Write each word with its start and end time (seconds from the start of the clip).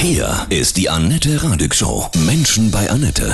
Hier 0.00 0.46
ist 0.48 0.76
die 0.76 0.88
Annette 0.88 1.42
Radig 1.42 1.74
Show. 1.74 2.06
Menschen 2.24 2.70
bei 2.70 2.88
Annette. 2.88 3.32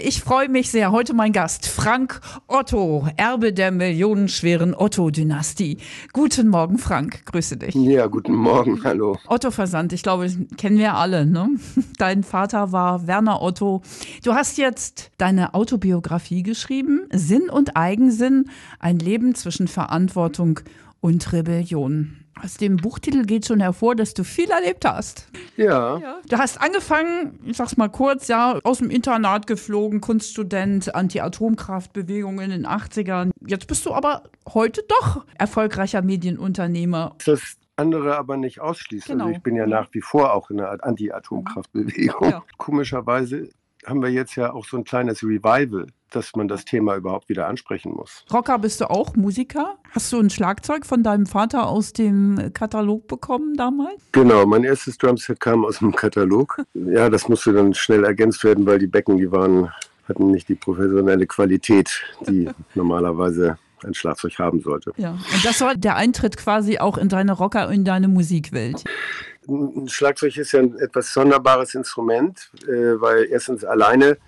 Ich 0.00 0.22
freue 0.22 0.48
mich 0.48 0.70
sehr. 0.70 0.92
Heute 0.92 1.12
mein 1.12 1.32
Gast, 1.32 1.66
Frank 1.66 2.20
Otto, 2.46 3.08
Erbe 3.16 3.52
der 3.52 3.72
millionenschweren 3.72 4.76
Otto-Dynastie. 4.76 5.78
Guten 6.12 6.46
Morgen, 6.46 6.78
Frank. 6.78 7.26
Grüße 7.26 7.56
dich. 7.56 7.74
Ja, 7.74 8.06
guten 8.06 8.36
Morgen. 8.36 8.80
Hallo. 8.84 9.18
Otto 9.26 9.50
Versand, 9.50 9.92
ich 9.92 10.04
glaube, 10.04 10.30
kennen 10.56 10.78
wir 10.78 10.94
alle. 10.94 11.26
Ne? 11.26 11.48
Dein 11.98 12.22
Vater 12.22 12.70
war 12.70 13.08
Werner 13.08 13.42
Otto. 13.42 13.82
Du 14.22 14.34
hast 14.34 14.56
jetzt 14.56 15.10
deine 15.18 15.52
Autobiografie 15.54 16.44
geschrieben. 16.44 17.08
Sinn 17.12 17.50
und 17.50 17.76
Eigensinn. 17.76 18.50
Ein 18.78 19.00
Leben 19.00 19.34
zwischen 19.34 19.66
Verantwortung 19.66 20.60
und 21.00 21.32
Rebellion. 21.32 22.24
Aus 22.42 22.56
dem 22.56 22.76
Buchtitel 22.76 23.24
geht 23.24 23.46
schon 23.46 23.60
hervor, 23.60 23.94
dass 23.96 24.14
du 24.14 24.24
viel 24.24 24.50
erlebt 24.50 24.84
hast. 24.84 25.28
Ja. 25.56 25.98
ja. 25.98 26.20
Du 26.28 26.38
hast 26.38 26.60
angefangen, 26.60 27.38
ich 27.44 27.56
sag's 27.56 27.76
mal 27.76 27.88
kurz, 27.88 28.28
ja, 28.28 28.58
aus 28.62 28.78
dem 28.78 28.90
Internat 28.90 29.46
geflogen, 29.46 30.00
Kunststudent, 30.00 30.94
Anti-Atomkraftbewegung 30.94 32.40
in 32.40 32.50
den 32.50 32.66
80ern. 32.66 33.30
Jetzt 33.46 33.66
bist 33.66 33.84
du 33.86 33.92
aber 33.92 34.24
heute 34.52 34.84
doch 34.88 35.24
erfolgreicher 35.36 36.02
Medienunternehmer. 36.02 37.16
Das 37.24 37.56
andere 37.76 38.16
aber 38.16 38.36
nicht 38.36 38.60
ausschließen. 38.60 39.12
Also 39.12 39.12
genau. 39.12 39.24
Also 39.26 39.36
ich 39.36 39.42
bin 39.42 39.56
ja 39.56 39.66
nach 39.66 39.88
wie 39.92 40.00
vor 40.00 40.32
auch 40.32 40.50
in 40.50 40.58
der 40.58 40.84
Anti-Atomkraftbewegung. 40.84 42.30
Ja. 42.30 42.44
Komischerweise 42.56 43.48
haben 43.88 44.02
wir 44.02 44.10
jetzt 44.10 44.36
ja 44.36 44.52
auch 44.52 44.66
so 44.66 44.76
ein 44.76 44.84
kleines 44.84 45.22
Revival, 45.22 45.86
dass 46.10 46.34
man 46.36 46.48
das 46.48 46.64
Thema 46.64 46.96
überhaupt 46.96 47.28
wieder 47.28 47.46
ansprechen 47.48 47.92
muss. 47.92 48.24
Rocker, 48.32 48.58
bist 48.58 48.80
du 48.80 48.90
auch 48.90 49.14
Musiker? 49.16 49.76
Hast 49.90 50.12
du 50.12 50.18
ein 50.18 50.30
Schlagzeug 50.30 50.86
von 50.86 51.02
deinem 51.02 51.26
Vater 51.26 51.66
aus 51.66 51.92
dem 51.92 52.52
Katalog 52.54 53.08
bekommen 53.08 53.54
damals? 53.56 54.00
Genau, 54.12 54.46
mein 54.46 54.64
erstes 54.64 54.98
Drumset 54.98 55.40
kam 55.40 55.64
aus 55.64 55.78
dem 55.78 55.94
Katalog. 55.94 56.62
Ja, 56.74 57.10
das 57.10 57.28
musste 57.28 57.52
dann 57.52 57.74
schnell 57.74 58.04
ergänzt 58.04 58.44
werden, 58.44 58.64
weil 58.64 58.78
die 58.78 58.86
Becken, 58.86 59.16
die 59.16 59.30
waren, 59.30 59.70
hatten 60.08 60.30
nicht 60.30 60.48
die 60.48 60.54
professionelle 60.54 61.26
Qualität, 61.26 62.02
die 62.26 62.48
normalerweise 62.74 63.58
ein 63.84 63.94
Schlagzeug 63.94 64.38
haben 64.38 64.60
sollte. 64.60 64.92
Ja, 64.96 65.12
und 65.12 65.44
das 65.44 65.60
war 65.60 65.74
der 65.74 65.96
Eintritt 65.96 66.36
quasi 66.36 66.78
auch 66.78 66.98
in 66.98 67.08
deine 67.08 67.32
Rocker, 67.32 67.70
in 67.70 67.84
deine 67.84 68.08
Musikwelt. 68.08 68.84
Ein 69.48 69.88
Schlagzeug 69.88 70.36
ist 70.36 70.52
ja 70.52 70.60
ein 70.60 70.78
etwas 70.78 71.12
sonderbares 71.12 71.74
Instrument, 71.74 72.50
äh, 72.64 73.00
weil 73.00 73.26
erstens 73.30 73.64
alleine 73.64 74.18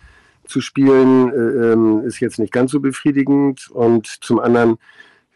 zu 0.46 0.60
spielen 0.60 1.30
äh, 1.30 1.72
ähm, 1.72 2.02
ist 2.06 2.20
jetzt 2.20 2.38
nicht 2.38 2.52
ganz 2.52 2.72
so 2.72 2.80
befriedigend 2.80 3.70
und 3.70 4.06
zum 4.06 4.40
anderen 4.40 4.78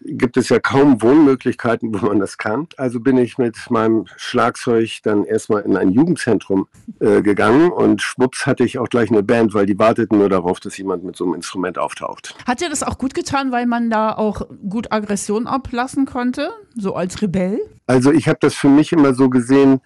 gibt 0.04 0.36
es 0.36 0.48
ja 0.48 0.58
kaum 0.58 1.00
Wohnmöglichkeiten, 1.02 1.94
wo 1.94 2.06
man 2.06 2.20
das 2.20 2.38
kann. 2.38 2.68
Also 2.76 3.00
bin 3.00 3.16
ich 3.16 3.38
mit 3.38 3.56
meinem 3.70 4.06
Schlagzeug 4.16 4.98
dann 5.02 5.24
erstmal 5.24 5.62
in 5.62 5.76
ein 5.76 5.90
Jugendzentrum 5.90 6.68
äh, 7.00 7.22
gegangen 7.22 7.70
und 7.72 8.02
schwupps 8.02 8.46
hatte 8.46 8.64
ich 8.64 8.78
auch 8.78 8.88
gleich 8.88 9.10
eine 9.10 9.22
Band, 9.22 9.54
weil 9.54 9.66
die 9.66 9.78
warteten 9.78 10.18
nur 10.18 10.28
darauf, 10.28 10.60
dass 10.60 10.76
jemand 10.76 11.04
mit 11.04 11.16
so 11.16 11.24
einem 11.24 11.34
Instrument 11.34 11.78
auftaucht. 11.78 12.34
Hat 12.46 12.60
dir 12.60 12.68
das 12.68 12.82
auch 12.82 12.98
gut 12.98 13.14
getan, 13.14 13.50
weil 13.50 13.66
man 13.66 13.90
da 13.90 14.12
auch 14.12 14.42
gut 14.68 14.92
Aggression 14.92 15.46
ablassen 15.46 16.06
konnte, 16.06 16.50
so 16.74 16.94
als 16.94 17.22
Rebell? 17.22 17.60
Also 17.86 18.12
ich 18.12 18.28
habe 18.28 18.38
das 18.40 18.54
für 18.54 18.68
mich 18.68 18.92
immer 18.92 19.14
so 19.14 19.28
gesehen, 19.28 19.80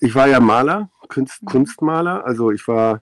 ich 0.00 0.14
war 0.14 0.28
ja 0.28 0.40
Maler, 0.40 0.90
Kunst, 1.08 1.40
Kunstmaler, 1.44 2.24
also 2.24 2.50
ich 2.50 2.66
war 2.68 3.00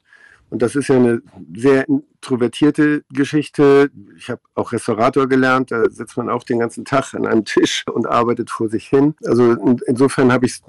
und 0.51 0.61
das 0.61 0.77
ist 0.77 0.89
ja 0.89 0.97
eine 0.97 1.23
sehr 1.55 1.87
introvertierte 2.23 3.03
Geschichte. 3.13 3.91
Ich 4.17 4.31
habe 4.31 4.41
auch 4.55 4.71
Restaurator 4.71 5.29
gelernt. 5.29 5.73
Da 5.73 5.91
sitzt 5.91 6.17
man 6.17 6.31
auch 6.31 6.45
den 6.45 6.61
ganzen 6.61 6.85
Tag 6.85 7.15
an 7.15 7.27
einem 7.27 7.45
Tisch 7.45 7.85
und 7.93 8.07
arbeitet 8.07 8.49
vor 8.49 8.69
sich 8.69 8.87
hin. 8.87 9.15
Also 9.25 9.53
insofern 9.87 10.33
habe 10.33 10.47
ich 10.47 10.61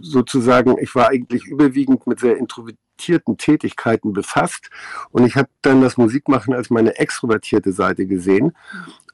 sozusagen, 0.00 0.76
ich 0.80 0.94
war 0.96 1.08
eigentlich 1.08 1.46
überwiegend 1.46 2.06
mit 2.08 2.18
sehr 2.18 2.36
introvertierten 2.36 3.38
Tätigkeiten 3.38 4.12
befasst. 4.12 4.70
Und 5.10 5.24
ich 5.24 5.36
habe 5.36 5.48
dann 5.62 5.80
das 5.80 5.96
Musikmachen 5.96 6.52
als 6.52 6.68
meine 6.68 6.98
extrovertierte 6.98 7.72
Seite 7.72 8.06
gesehen. 8.06 8.52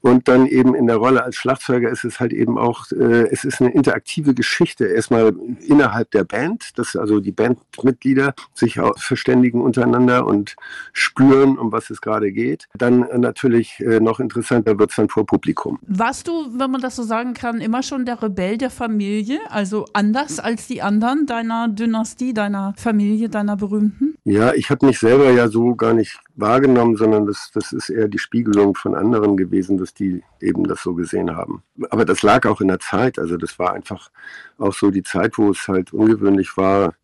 Und 0.05 0.29
dann 0.29 0.47
eben 0.47 0.75
in 0.75 0.87
der 0.87 0.97
Rolle 0.97 1.25
als 1.25 1.37
Schlagzeuger 1.37 1.89
ist 1.89 2.05
es 2.05 2.21
halt 2.21 2.35
eben 2.35 2.59
auch, 2.59 2.93
äh, 2.93 3.27
es 3.31 3.45
ist 3.45 3.63
eine 3.63 3.71
interaktive 3.73 4.35
Geschichte. 4.35 4.85
Erstmal 4.85 5.35
innerhalb 5.67 6.11
der 6.11 6.25
Band, 6.25 6.79
dass 6.79 6.95
also 6.95 7.21
die 7.21 7.33
Bandmitglieder 7.33 8.35
sich 8.53 8.81
auch 8.81 8.99
verständigen 8.99 9.63
untereinander 9.63 10.27
und 10.27 10.57
spüren, 10.93 11.57
um 11.57 11.73
was 11.75 11.91
es 11.91 12.01
gerade 12.01 12.33
geht. 12.33 12.67
Dann 12.79 13.07
natürlich 13.21 13.81
äh, 13.81 14.01
noch 14.01 14.21
interessanter 14.21 14.79
wird 14.79 14.91
es 14.91 14.97
dann 14.97 15.11
vor 15.11 15.27
Publikum. 15.27 15.79
Warst 15.83 16.29
du, 16.29 16.33
wenn 16.59 16.71
man 16.71 16.81
das 16.81 16.97
so 16.97 17.03
sagen 17.03 17.35
kann, 17.35 17.61
immer 17.61 17.83
schon 17.83 18.07
der 18.07 18.23
Rebell 18.23 18.57
der 18.57 18.71
Familie? 18.71 19.41
Also 19.51 19.85
anders 19.93 20.39
als 20.39 20.67
die 20.67 20.81
anderen 20.81 21.27
deiner 21.27 21.69
Dynastie, 21.69 22.33
deiner 22.33 22.73
Familie, 22.79 23.29
deiner 23.29 23.57
berühmten? 23.57 24.15
Ja, 24.25 24.55
ich 24.55 24.71
habe 24.71 24.87
mich 24.87 24.99
selber 24.99 25.31
ja 25.33 25.49
so 25.49 25.75
gar 25.75 25.93
nicht 25.93 26.19
wahrgenommen, 26.37 26.97
sondern 26.97 27.27
das, 27.27 27.51
das 27.53 27.73
ist 27.73 27.91
eher 27.91 28.09
die 28.09 28.19
Spiegelung 28.19 28.75
von 28.75 28.95
anderen 28.95 29.37
gewesen, 29.37 29.77
dass 29.77 29.93
die 29.93 30.23
eben 30.41 30.65
das 30.65 30.83
so 30.83 30.95
gesehen 30.95 31.37
haben. 31.37 31.63
Aber 31.91 32.07
das 32.07 32.23
lag 32.23 32.47
auch 32.47 32.63
in 32.63 32.69
der 32.69 32.81
Zeit. 32.81 33.19
Also 33.19 33.37
das 33.37 33.59
war 33.59 33.75
einfach 33.75 34.11
auch 34.57 34.73
so 34.73 34.91
die 34.91 35.03
Zeit, 35.03 35.37
wo 35.37 35.51
es 35.51 35.69
halt 35.69 35.93
ungewöhnlich 35.93 36.57
war, 36.57 36.95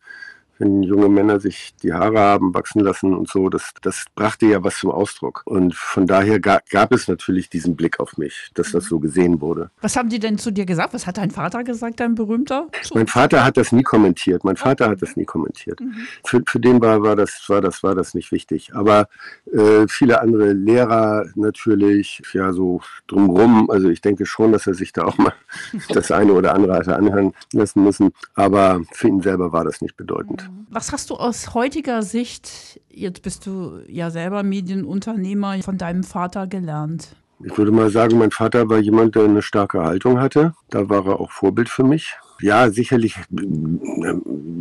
wenn 0.60 0.82
junge 0.82 1.09
Männer 1.09 1.41
sich 1.41 1.75
die 1.82 1.93
Haare 1.93 2.19
haben 2.19 2.54
wachsen 2.54 2.81
lassen 2.81 3.15
und 3.15 3.28
so, 3.28 3.48
das, 3.48 3.72
das 3.81 4.04
brachte 4.15 4.47
ja 4.47 4.62
was 4.62 4.78
zum 4.78 4.91
Ausdruck. 4.91 5.43
Und 5.47 5.75
von 5.75 6.06
daher 6.06 6.38
ga, 6.38 6.60
gab 6.71 6.93
es 6.93 7.09
natürlich 7.09 7.48
diesen 7.48 7.76
Blick 7.76 7.98
auf 7.98 8.19
mich, 8.19 8.50
dass 8.54 8.72
das 8.72 8.84
so 8.84 9.00
gesehen 9.00 9.41
wurde. 9.41 9.71
Was 9.81 9.97
haben 9.97 10.10
die 10.10 10.19
denn 10.19 10.37
zu 10.37 10.50
dir 10.50 10.66
gesagt? 10.66 10.93
Was 10.93 11.06
hat 11.06 11.16
dein 11.16 11.31
Vater 11.31 11.65
gesagt, 11.65 11.98
dein 11.98 12.15
berühmter? 12.15 12.69
So. 12.82 12.94
Mein 12.94 13.06
Vater 13.06 13.43
hat 13.43 13.56
das 13.56 13.72
nie 13.72 13.82
kommentiert. 13.82 14.44
Mein 14.44 14.56
Vater 14.56 14.91
hat 14.91 15.00
das 15.00 15.16
nie 15.16 15.25
kommentiert. 15.25 15.81
Mhm. 15.81 15.94
Für, 16.25 16.43
für 16.47 16.60
den 16.60 16.81
war, 16.82 17.03
war, 17.03 17.16
das, 17.16 17.42
war, 17.48 17.62
das, 17.62 17.82
war 17.82 17.94
das 17.94 18.12
nicht 18.12 18.31
wichtig. 18.31 18.75
Aber 18.75 19.09
äh, 19.50 19.88
viele 19.88 20.21
andere 20.21 20.53
Lehrer 20.53 21.25
natürlich, 21.37 22.21
ja, 22.34 22.53
so 22.53 22.82
drumrum. 23.06 23.71
Also 23.71 23.88
ich 23.88 24.03
denke 24.03 24.27
schon, 24.27 24.53
dass 24.53 24.66
er 24.66 24.75
sich 24.75 24.92
da 24.92 25.04
auch 25.04 25.16
mal 25.16 25.32
das 25.88 26.10
eine 26.10 26.34
oder 26.34 26.54
andere 26.54 26.75
hatte 26.75 26.97
anhören 26.97 27.32
lassen 27.54 27.82
müssen. 27.82 28.12
Aber 28.34 28.82
für 28.92 29.09
ihn 29.09 29.22
selber 29.22 29.53
war 29.53 29.65
das 29.65 29.81
nicht 29.81 29.97
bedeutend. 29.97 30.50
Was 30.69 30.93
hast 30.93 31.11
du 31.11 31.15
aus 31.15 31.55
heutiger 31.55 32.03
Sicht, 32.03 32.81
jetzt 32.88 33.22
bist 33.22 33.47
du 33.47 33.81
ja 33.88 34.11
selber 34.11 34.43
Medienunternehmer, 34.43 35.62
von 35.62 35.78
deinem 35.78 36.05
Vater 36.05 36.47
gelernt? 36.47 37.16
Ich 37.43 37.56
würde 37.56 37.71
mal 37.71 37.91
sagen, 37.91 38.19
mein 38.19 38.31
Vater 38.31 38.69
war 38.69 38.78
jemand, 38.78 39.15
der 39.15 39.25
eine 39.25 39.41
starke 39.41 39.83
Haltung 39.83 40.21
hatte. 40.21 40.55
Da 40.69 40.91
war 40.91 41.06
er 41.06 41.21
auch 41.21 41.31
Vorbild 41.31 41.71
für 41.71 41.84
mich. 41.84 42.15
Ja, 42.43 42.71
sicherlich 42.71 43.16
äh, 43.16 44.15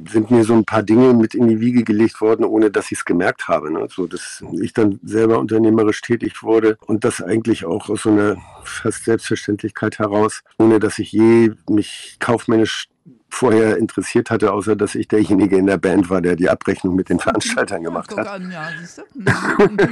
sind 0.10 0.32
mir 0.32 0.44
so 0.44 0.54
ein 0.54 0.66
paar 0.66 0.84
Dinge 0.84 1.14
mit 1.14 1.34
in 1.34 1.48
die 1.48 1.60
Wiege 1.60 1.84
gelegt 1.84 2.22
worden, 2.22 2.46
ohne 2.46 2.72
dass 2.72 2.92
ich 2.92 3.00
es 3.00 3.06
gemerkt 3.06 3.48
habe. 3.48 3.72
Ne? 3.72 3.88
So, 3.90 4.08
dass 4.08 4.44
ich 4.62 4.74
dann 4.74 5.00
selber 5.04 5.40
unternehmerisch 5.40 6.02
tätig 6.02 6.42
wurde 6.42 6.78
und 6.86 7.04
das 7.04 7.22
eigentlich 7.22 7.66
auch 7.66 7.90
aus 7.90 8.04
so 8.04 8.12
einer 8.12 8.38
fast 8.64 9.06
Selbstverständlichkeit 9.06 10.00
heraus, 10.00 10.42
ohne 10.58 10.80
dass 10.80 11.00
ich 11.00 11.12
je 11.12 11.52
mich 11.70 12.18
kaufmännisch 12.20 12.88
vorher 13.30 13.78
interessiert 13.78 14.30
hatte, 14.30 14.52
außer 14.52 14.76
dass 14.76 14.96
ich 14.96 15.08
derjenige 15.08 15.58
in 15.58 15.68
der 15.68 15.78
Band 15.78 16.10
war, 16.10 16.22
der 16.22 16.36
die 16.36 16.50
Abrechnung 16.50 16.96
mit 16.96 17.10
den 17.10 17.20
Veranstaltern 17.20 17.84
gemacht 17.84 18.16
hat. 18.16 18.28
An, 18.28 18.52
ja, 18.52 18.70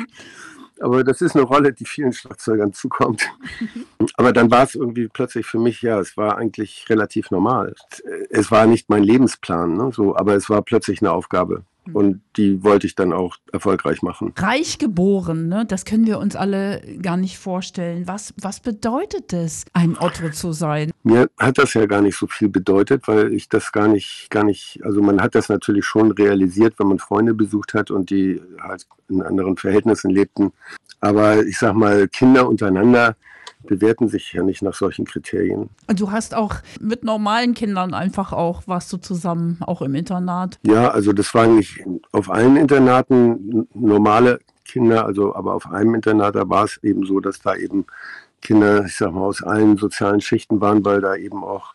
Aber 0.79 1.03
das 1.03 1.21
ist 1.21 1.35
eine 1.35 1.43
Rolle, 1.43 1.73
die 1.73 1.85
vielen 1.85 2.13
Schlagzeugern 2.13 2.73
zukommt. 2.73 3.27
Aber 4.15 4.31
dann 4.31 4.51
war 4.51 4.63
es 4.63 4.75
irgendwie 4.75 5.07
plötzlich 5.07 5.45
für 5.45 5.59
mich, 5.59 5.81
ja, 5.81 5.99
es 5.99 6.17
war 6.17 6.37
eigentlich 6.37 6.85
relativ 6.89 7.31
normal. 7.31 7.73
Es 8.29 8.51
war 8.51 8.67
nicht 8.67 8.89
mein 8.89 9.03
Lebensplan, 9.03 9.73
ne, 9.73 9.91
so, 9.91 10.15
aber 10.15 10.35
es 10.35 10.49
war 10.49 10.61
plötzlich 10.61 11.01
eine 11.01 11.11
Aufgabe. 11.11 11.63
Und 11.93 12.21
die 12.35 12.63
wollte 12.63 12.87
ich 12.87 12.95
dann 12.95 13.13
auch 13.13 13.37
erfolgreich 13.51 14.01
machen. 14.01 14.33
Reich 14.37 14.77
geboren, 14.77 15.47
ne? 15.47 15.65
das 15.65 15.85
können 15.85 16.05
wir 16.05 16.19
uns 16.19 16.35
alle 16.35 16.81
gar 17.01 17.17
nicht 17.17 17.37
vorstellen. 17.37 18.07
Was, 18.07 18.33
was 18.41 18.59
bedeutet 18.59 19.33
es, 19.33 19.65
ein 19.73 19.97
Otto 19.97 20.29
zu 20.29 20.51
sein? 20.51 20.91
Mir 21.03 21.29
hat 21.37 21.57
das 21.57 21.73
ja 21.73 21.85
gar 21.85 22.01
nicht 22.01 22.17
so 22.17 22.27
viel 22.27 22.49
bedeutet, 22.49 23.07
weil 23.07 23.33
ich 23.33 23.49
das 23.49 23.71
gar 23.71 23.87
nicht, 23.87 24.27
gar 24.29 24.43
nicht, 24.43 24.79
also 24.83 25.01
man 25.01 25.21
hat 25.21 25.35
das 25.35 25.49
natürlich 25.49 25.85
schon 25.85 26.11
realisiert, 26.11 26.75
wenn 26.77 26.87
man 26.87 26.99
Freunde 26.99 27.33
besucht 27.33 27.73
hat 27.73 27.91
und 27.91 28.09
die 28.09 28.41
halt 28.61 28.85
in 29.09 29.21
anderen 29.21 29.57
Verhältnissen 29.57 30.11
lebten. 30.11 30.51
Aber 30.99 31.45
ich 31.45 31.57
sag 31.57 31.75
mal, 31.75 32.07
Kinder 32.07 32.47
untereinander, 32.47 33.15
bewerten 33.67 34.07
sich 34.07 34.33
ja 34.33 34.43
nicht 34.43 34.61
nach 34.61 34.73
solchen 34.73 35.05
Kriterien. 35.05 35.69
Du 35.87 36.11
hast 36.11 36.35
auch 36.35 36.55
mit 36.79 37.03
normalen 37.03 37.53
Kindern 37.53 37.93
einfach 37.93 38.33
auch, 38.33 38.67
warst 38.67 38.91
du 38.91 38.97
zusammen, 38.97 39.57
auch 39.61 39.81
im 39.81 39.95
Internat? 39.95 40.59
Ja, 40.63 40.89
also 40.89 41.13
das 41.13 41.33
war 41.33 41.43
eigentlich 41.43 41.83
auf 42.11 42.29
allen 42.29 42.57
Internaten 42.57 43.67
normale 43.73 44.39
Kinder, 44.65 45.05
also 45.05 45.35
aber 45.35 45.53
auf 45.53 45.69
einem 45.71 45.95
Internat, 45.95 46.35
da 46.35 46.49
war 46.49 46.65
es 46.65 46.77
eben 46.83 47.05
so, 47.05 47.19
dass 47.19 47.39
da 47.39 47.55
eben 47.55 47.85
Kinder, 48.41 48.85
ich 48.85 48.95
sag 48.95 49.13
mal, 49.13 49.21
aus 49.21 49.41
allen 49.41 49.77
sozialen 49.77 50.21
Schichten 50.21 50.61
waren, 50.61 50.83
weil 50.85 51.01
da 51.01 51.15
eben 51.15 51.43
auch 51.43 51.73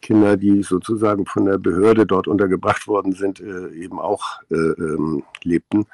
Kinder, 0.00 0.36
die 0.36 0.62
sozusagen 0.62 1.26
von 1.26 1.44
der 1.44 1.58
Behörde 1.58 2.06
dort 2.06 2.26
untergebracht 2.26 2.88
worden 2.88 3.12
sind, 3.12 3.40
äh, 3.40 3.68
eben 3.72 3.98
auch 3.98 4.40
äh, 4.50 4.54
ähm, 4.54 5.24
lebten. 5.42 5.86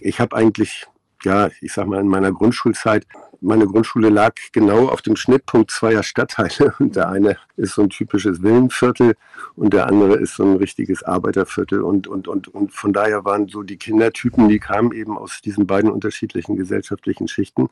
Ich 0.00 0.20
habe 0.20 0.36
eigentlich, 0.36 0.86
ja, 1.24 1.48
ich 1.60 1.72
sag 1.72 1.86
mal, 1.86 2.00
in 2.00 2.08
meiner 2.08 2.32
Grundschulzeit 2.32 3.06
meine 3.42 3.66
Grundschule 3.66 4.08
lag 4.08 4.34
genau 4.52 4.88
auf 4.88 5.02
dem 5.02 5.16
Schnittpunkt 5.16 5.70
zweier 5.70 6.02
Stadtteile. 6.02 6.74
Und 6.78 6.96
der 6.96 7.08
eine 7.08 7.36
ist 7.56 7.74
so 7.74 7.82
ein 7.82 7.90
typisches 7.90 8.42
Villenviertel 8.42 9.14
und 9.56 9.72
der 9.74 9.86
andere 9.86 10.14
ist 10.14 10.36
so 10.36 10.44
ein 10.44 10.56
richtiges 10.56 11.02
Arbeiterviertel. 11.02 11.82
Und, 11.82 12.06
und, 12.06 12.28
und, 12.28 12.48
und 12.48 12.72
von 12.72 12.92
daher 12.92 13.24
waren 13.24 13.48
so 13.48 13.62
die 13.62 13.76
Kindertypen, 13.76 14.48
die 14.48 14.58
kamen 14.58 14.92
eben 14.92 15.18
aus 15.18 15.40
diesen 15.42 15.66
beiden 15.66 15.90
unterschiedlichen 15.90 16.56
gesellschaftlichen 16.56 17.28
Schichten. 17.28 17.68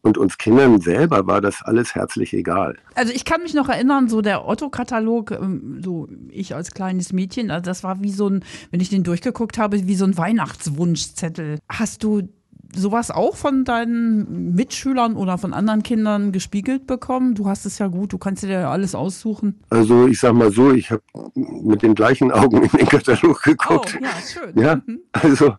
Und 0.00 0.16
uns 0.16 0.38
Kindern 0.38 0.80
selber 0.80 1.26
war 1.26 1.40
das 1.40 1.62
alles 1.62 1.94
herzlich 1.94 2.32
egal. 2.32 2.76
Also 2.94 3.12
ich 3.12 3.24
kann 3.24 3.42
mich 3.42 3.52
noch 3.54 3.68
erinnern, 3.68 4.08
so 4.08 4.22
der 4.22 4.46
Otto-Katalog, 4.46 5.32
ähm, 5.32 5.80
so 5.82 6.08
ich 6.30 6.54
als 6.54 6.70
kleines 6.70 7.12
Mädchen, 7.12 7.50
also 7.50 7.64
das 7.64 7.82
war 7.82 8.00
wie 8.00 8.12
so 8.12 8.28
ein, 8.28 8.44
wenn 8.70 8.80
ich 8.80 8.90
den 8.90 9.02
durchgeguckt 9.02 9.58
habe, 9.58 9.88
wie 9.88 9.96
so 9.96 10.04
ein 10.04 10.16
Weihnachtswunschzettel. 10.16 11.58
Hast 11.68 12.04
du 12.04 12.28
sowas 12.74 13.10
auch 13.10 13.36
von 13.36 13.64
deinen 13.64 14.54
Mitschülern 14.54 15.16
oder 15.16 15.38
von 15.38 15.54
anderen 15.54 15.82
Kindern 15.82 16.32
gespiegelt 16.32 16.86
bekommen? 16.86 17.34
Du 17.34 17.48
hast 17.48 17.66
es 17.66 17.78
ja 17.78 17.86
gut, 17.86 18.12
du 18.12 18.18
kannst 18.18 18.42
dir 18.42 18.50
ja 18.50 18.70
alles 18.70 18.94
aussuchen. 18.94 19.60
Also 19.70 20.06
ich 20.06 20.20
sag 20.20 20.34
mal 20.34 20.50
so, 20.50 20.72
ich 20.72 20.90
habe 20.90 21.02
mit 21.34 21.82
den 21.82 21.94
gleichen 21.94 22.30
Augen 22.32 22.62
in 22.62 22.70
den 22.70 22.88
Katalog 22.88 23.42
geguckt. 23.42 23.98
Oh, 23.98 24.04
ja, 24.04 24.10
schön. 24.20 24.62
Ja, 24.62 24.76
mhm. 24.76 25.00
also 25.12 25.54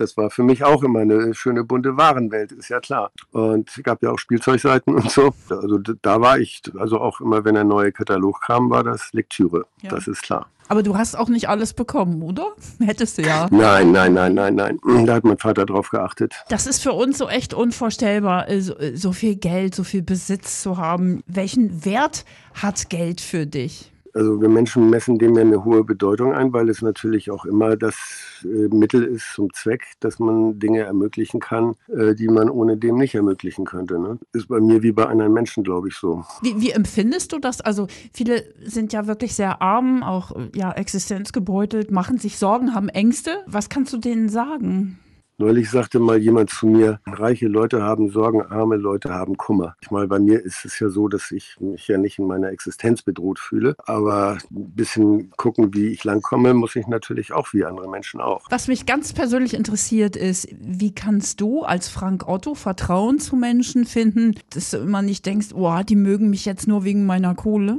das 0.00 0.16
war 0.16 0.30
für 0.30 0.42
mich 0.42 0.64
auch 0.64 0.82
immer 0.82 1.00
eine 1.00 1.34
schöne 1.34 1.64
bunte 1.64 1.96
Warenwelt, 1.96 2.52
ist 2.52 2.68
ja 2.68 2.80
klar. 2.80 3.10
Und 3.32 3.70
es 3.70 3.82
gab 3.82 4.02
ja 4.02 4.10
auch 4.10 4.18
Spielzeugseiten 4.18 4.94
und 4.94 5.10
so. 5.10 5.34
Also 5.50 5.78
da 5.78 6.20
war 6.20 6.38
ich, 6.38 6.62
also 6.78 7.00
auch 7.00 7.20
immer, 7.20 7.44
wenn 7.44 7.56
ein 7.56 7.68
neuer 7.68 7.90
Katalog 7.90 8.40
kam, 8.42 8.70
war 8.70 8.84
das 8.84 9.12
Lektüre. 9.12 9.66
Ja. 9.82 9.90
Das 9.90 10.08
ist 10.08 10.22
klar. 10.22 10.46
Aber 10.70 10.82
du 10.82 10.96
hast 10.96 11.16
auch 11.16 11.28
nicht 11.28 11.48
alles 11.48 11.72
bekommen, 11.72 12.22
oder? 12.22 12.52
Hättest 12.78 13.18
du 13.18 13.22
ja. 13.22 13.48
Nein, 13.50 13.90
nein, 13.92 14.12
nein, 14.12 14.34
nein, 14.34 14.54
nein. 14.54 14.78
Da 15.06 15.14
hat 15.14 15.24
mein 15.24 15.38
Vater 15.38 15.64
drauf 15.64 15.90
geachtet. 15.90 16.34
Das 16.48 16.66
ist 16.66 16.82
für 16.82 16.92
uns 16.92 17.18
so 17.18 17.28
echt 17.28 17.54
unvorstellbar, 17.54 18.48
äh, 18.48 18.60
so, 18.60 18.76
äh, 18.76 18.96
so 18.96 19.12
viel 19.12 19.36
Geld, 19.36 19.74
so 19.74 19.82
viel 19.82 20.02
Besitz 20.02 20.62
zu 20.62 20.76
haben. 20.76 21.22
Welchen 21.26 21.84
Wert 21.84 22.24
hat 22.54 22.90
Geld 22.90 23.20
für 23.20 23.46
dich? 23.46 23.92
Also 24.18 24.40
wir 24.40 24.48
Menschen 24.48 24.90
messen 24.90 25.16
dem 25.16 25.36
ja 25.36 25.42
eine 25.42 25.64
hohe 25.64 25.84
Bedeutung 25.84 26.32
ein, 26.32 26.52
weil 26.52 26.68
es 26.68 26.82
natürlich 26.82 27.30
auch 27.30 27.44
immer 27.44 27.76
das 27.76 27.94
äh, 28.42 28.66
Mittel 28.74 29.04
ist 29.04 29.32
zum 29.32 29.52
Zweck, 29.54 29.92
dass 30.00 30.18
man 30.18 30.58
Dinge 30.58 30.80
ermöglichen 30.80 31.38
kann, 31.38 31.76
äh, 31.86 32.16
die 32.16 32.26
man 32.26 32.50
ohne 32.50 32.76
dem 32.76 32.96
nicht 32.96 33.14
ermöglichen 33.14 33.64
könnte. 33.64 33.96
Ne? 34.00 34.18
Ist 34.32 34.48
bei 34.48 34.58
mir 34.58 34.82
wie 34.82 34.90
bei 34.90 35.06
anderen 35.06 35.32
Menschen, 35.32 35.62
glaube 35.62 35.86
ich, 35.86 35.94
so. 35.94 36.24
Wie, 36.42 36.60
wie, 36.60 36.72
empfindest 36.72 37.32
du 37.32 37.38
das? 37.38 37.60
Also 37.60 37.86
viele 38.12 38.42
sind 38.64 38.92
ja 38.92 39.06
wirklich 39.06 39.36
sehr 39.36 39.62
arm, 39.62 40.02
auch 40.02 40.32
ja, 40.52 40.72
existenzgebeutelt, 40.72 41.92
machen 41.92 42.18
sich 42.18 42.38
Sorgen, 42.38 42.74
haben 42.74 42.88
Ängste. 42.88 43.44
Was 43.46 43.68
kannst 43.68 43.92
du 43.92 43.98
denen 43.98 44.28
sagen? 44.28 44.98
Neulich 45.40 45.70
sagte 45.70 46.00
mal 46.00 46.18
jemand 46.18 46.50
zu 46.50 46.66
mir, 46.66 46.98
reiche 47.06 47.46
Leute 47.46 47.80
haben 47.80 48.10
Sorgen, 48.10 48.42
arme 48.42 48.74
Leute 48.74 49.10
haben 49.10 49.36
Kummer. 49.36 49.76
Ich 49.80 49.92
meine, 49.92 50.08
bei 50.08 50.18
mir 50.18 50.44
ist 50.44 50.64
es 50.64 50.80
ja 50.80 50.88
so, 50.88 51.06
dass 51.06 51.30
ich 51.30 51.54
mich 51.60 51.86
ja 51.86 51.96
nicht 51.96 52.18
in 52.18 52.26
meiner 52.26 52.48
Existenz 52.48 53.02
bedroht 53.02 53.38
fühle, 53.38 53.76
aber 53.86 54.38
ein 54.50 54.70
bisschen 54.72 55.30
gucken, 55.36 55.72
wie 55.74 55.90
ich 55.90 56.02
langkomme, 56.02 56.54
muss 56.54 56.74
ich 56.74 56.88
natürlich 56.88 57.32
auch 57.32 57.52
wie 57.52 57.64
andere 57.64 57.88
Menschen 57.88 58.20
auch. 58.20 58.46
Was 58.50 58.66
mich 58.66 58.84
ganz 58.84 59.12
persönlich 59.12 59.54
interessiert 59.54 60.16
ist, 60.16 60.48
wie 60.58 60.92
kannst 60.92 61.40
du 61.40 61.62
als 61.62 61.88
Frank 61.88 62.26
Otto 62.26 62.56
Vertrauen 62.56 63.20
zu 63.20 63.36
Menschen 63.36 63.84
finden, 63.84 64.34
dass 64.50 64.72
du 64.72 64.78
immer 64.78 65.02
nicht 65.02 65.24
denkst, 65.24 65.50
oh, 65.54 65.82
die 65.88 65.94
mögen 65.94 66.30
mich 66.30 66.46
jetzt 66.46 66.66
nur 66.66 66.82
wegen 66.82 67.06
meiner 67.06 67.36
Kohle? 67.36 67.78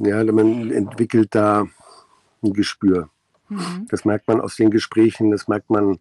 Ja, 0.00 0.24
man 0.24 0.72
entwickelt 0.72 1.36
da 1.36 1.68
ein 2.42 2.52
Gespür. 2.52 3.10
Mhm. 3.48 3.86
Das 3.90 4.04
merkt 4.04 4.26
man 4.26 4.40
aus 4.40 4.56
den 4.56 4.70
Gesprächen, 4.70 5.30
das 5.30 5.46
merkt 5.46 5.70
man 5.70 5.98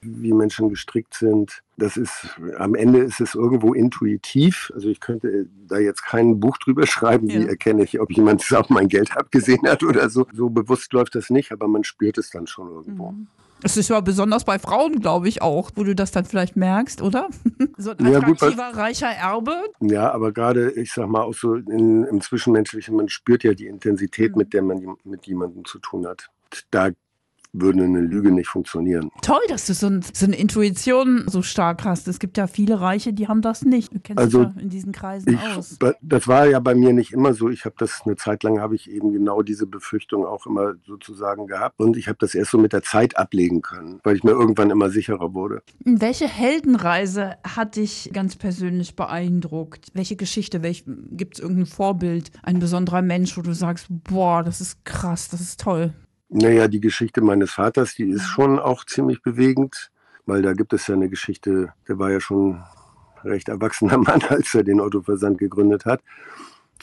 wie 0.00 0.32
Menschen 0.32 0.68
gestrickt 0.68 1.14
sind. 1.14 1.62
Das 1.76 1.96
ist, 1.96 2.38
am 2.58 2.74
Ende 2.74 3.00
ist 3.00 3.20
es 3.20 3.34
irgendwo 3.34 3.74
intuitiv. 3.74 4.72
Also 4.74 4.88
ich 4.88 5.00
könnte 5.00 5.46
da 5.66 5.78
jetzt 5.78 6.04
kein 6.04 6.40
Buch 6.40 6.56
drüber 6.58 6.86
schreiben, 6.86 7.28
ja. 7.28 7.40
wie 7.40 7.46
erkenne 7.46 7.84
ich, 7.84 8.00
ob 8.00 8.10
jemand 8.12 8.44
auf 8.52 8.70
mein 8.70 8.88
Geld 8.88 9.16
abgesehen 9.16 9.66
hat 9.68 9.82
oder 9.82 10.08
so. 10.08 10.26
So 10.32 10.48
bewusst 10.48 10.92
läuft 10.92 11.14
das 11.14 11.30
nicht, 11.30 11.52
aber 11.52 11.68
man 11.68 11.84
spürt 11.84 12.18
es 12.18 12.30
dann 12.30 12.46
schon 12.46 12.68
irgendwo. 12.68 13.12
Mhm. 13.12 13.26
Das 13.62 13.76
ist 13.76 13.88
ja 13.88 14.00
besonders 14.00 14.44
bei 14.44 14.58
Frauen, 14.58 15.00
glaube 15.00 15.28
ich, 15.28 15.40
auch, 15.40 15.70
wo 15.74 15.82
du 15.82 15.94
das 15.94 16.12
dann 16.12 16.24
vielleicht 16.24 16.56
merkst, 16.56 17.00
oder? 17.00 17.28
so 17.78 17.90
ein 17.90 18.06
attraktiver, 18.06 18.56
ja, 18.56 18.70
gut, 18.70 18.76
reicher 18.76 19.08
Erbe. 19.08 19.56
Ja, 19.80 20.12
aber 20.12 20.32
gerade, 20.32 20.72
ich 20.72 20.92
sag 20.92 21.08
mal, 21.08 21.22
auch 21.22 21.34
so 21.34 21.54
in, 21.54 22.04
im 22.04 22.20
Zwischenmenschlichen, 22.20 22.94
man 22.94 23.08
spürt 23.08 23.44
ja 23.44 23.54
die 23.54 23.66
Intensität, 23.66 24.32
mhm. 24.32 24.38
mit 24.38 24.52
der 24.52 24.62
man 24.62 24.96
mit 25.04 25.26
jemandem 25.26 25.64
zu 25.64 25.78
tun 25.78 26.06
hat. 26.06 26.28
Da 26.70 26.90
würde 27.60 27.84
eine 27.84 28.00
Lüge 28.00 28.30
nicht 28.30 28.48
funktionieren. 28.48 29.10
Toll, 29.22 29.40
dass 29.48 29.66
du 29.66 29.74
so, 29.74 29.88
ein, 29.88 30.04
so, 30.12 30.26
eine 30.26 30.36
Intuition 30.36 31.24
so 31.26 31.42
stark 31.42 31.84
hast. 31.84 32.08
Es 32.08 32.18
gibt 32.18 32.36
ja 32.36 32.46
viele 32.46 32.80
Reiche, 32.80 33.12
die 33.12 33.28
haben 33.28 33.42
das 33.42 33.62
nicht. 33.62 33.94
Du 33.94 34.00
kennst 34.00 34.18
also, 34.18 34.42
ja 34.42 34.54
in 34.58 34.68
diesen 34.68 34.92
Kreisen 34.92 35.34
ich, 35.34 35.56
aus. 35.56 35.78
Das 36.02 36.28
war 36.28 36.46
ja 36.46 36.60
bei 36.60 36.74
mir 36.74 36.92
nicht 36.92 37.12
immer 37.12 37.34
so. 37.34 37.48
Ich 37.48 37.64
habe 37.64 37.74
das 37.78 38.02
eine 38.04 38.16
Zeit 38.16 38.42
lang 38.42 38.60
habe 38.60 38.74
ich 38.74 38.90
eben 38.90 39.12
genau 39.12 39.42
diese 39.42 39.66
Befürchtung 39.66 40.24
auch 40.26 40.46
immer 40.46 40.74
sozusagen 40.86 41.46
gehabt 41.46 41.80
und 41.80 41.96
ich 41.96 42.08
habe 42.08 42.18
das 42.20 42.34
erst 42.34 42.50
so 42.50 42.58
mit 42.58 42.72
der 42.72 42.82
Zeit 42.82 43.16
ablegen 43.16 43.62
können, 43.62 44.00
weil 44.04 44.16
ich 44.16 44.24
mir 44.24 44.32
irgendwann 44.32 44.70
immer 44.70 44.90
sicherer 44.90 45.34
wurde. 45.34 45.62
Welche 45.84 46.28
Heldenreise 46.28 47.36
hat 47.44 47.76
dich 47.76 48.10
ganz 48.12 48.36
persönlich 48.36 48.96
beeindruckt? 48.96 49.88
Welche 49.94 50.16
Geschichte? 50.16 50.62
Welch, 50.62 50.84
Gibt 51.10 51.34
es 51.34 51.40
irgendein 51.40 51.66
Vorbild, 51.66 52.30
ein 52.42 52.58
besonderer 52.58 53.02
Mensch, 53.02 53.36
wo 53.36 53.42
du 53.42 53.54
sagst, 53.54 53.86
boah, 53.88 54.42
das 54.42 54.60
ist 54.60 54.84
krass, 54.84 55.28
das 55.28 55.40
ist 55.40 55.60
toll? 55.60 55.92
Naja, 56.28 56.66
die 56.66 56.80
Geschichte 56.80 57.20
meines 57.20 57.52
Vaters, 57.52 57.94
die 57.94 58.08
ist 58.10 58.26
schon 58.26 58.58
auch 58.58 58.84
ziemlich 58.84 59.22
bewegend, 59.22 59.90
weil 60.26 60.42
da 60.42 60.54
gibt 60.54 60.72
es 60.72 60.86
ja 60.88 60.94
eine 60.94 61.08
Geschichte, 61.08 61.72
der 61.86 61.98
war 61.98 62.10
ja 62.10 62.20
schon 62.20 62.62
recht 63.24 63.48
erwachsener 63.48 63.98
Mann, 63.98 64.22
als 64.28 64.54
er 64.54 64.64
den 64.64 64.80
Autoversand 64.80 65.38
gegründet 65.38 65.84
hat. 65.84 66.02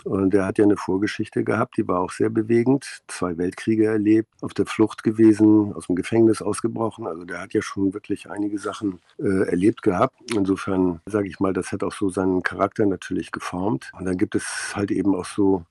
Und 0.06 0.34
er 0.34 0.46
hat 0.46 0.58
ja 0.58 0.66
eine 0.66 0.76
Vorgeschichte 0.76 1.44
gehabt, 1.44 1.78
die 1.78 1.88
war 1.88 2.02
auch 2.02 2.12
sehr 2.12 2.30
bewegend. 2.30 3.02
Zwei 3.08 3.38
Weltkriege 3.38 3.86
erlebt, 3.86 4.30
auf 4.42 4.54
der 4.54 4.66
Flucht 4.66 5.04
gewesen, 5.04 5.74
aus 5.74 5.88
dem 5.88 5.96
Gefängnis 5.96 6.42
ausgebrochen. 6.42 7.08
Also 7.08 7.24
der 7.24 7.40
hat 7.40 7.54
ja 7.54 7.62
schon 7.62 7.94
wirklich 7.94 8.30
einige 8.30 8.58
Sachen 8.60 9.00
äh, 9.18 9.48
erlebt 9.48 9.82
gehabt. 9.82 10.16
Insofern 10.36 11.00
sage 11.06 11.28
ich 11.28 11.40
mal, 11.40 11.54
das 11.54 11.72
hat 11.72 11.84
auch 11.84 11.94
so 11.94 12.10
seinen 12.10 12.44
Charakter 12.44 12.86
natürlich 12.86 13.32
geformt. 13.32 13.92
Und 13.98 14.06
dann 14.06 14.18
gibt 14.18 14.36
es 14.36 14.74
halt 14.76 14.92
eben 14.92 15.16
auch 15.16 15.26
so 15.26 15.64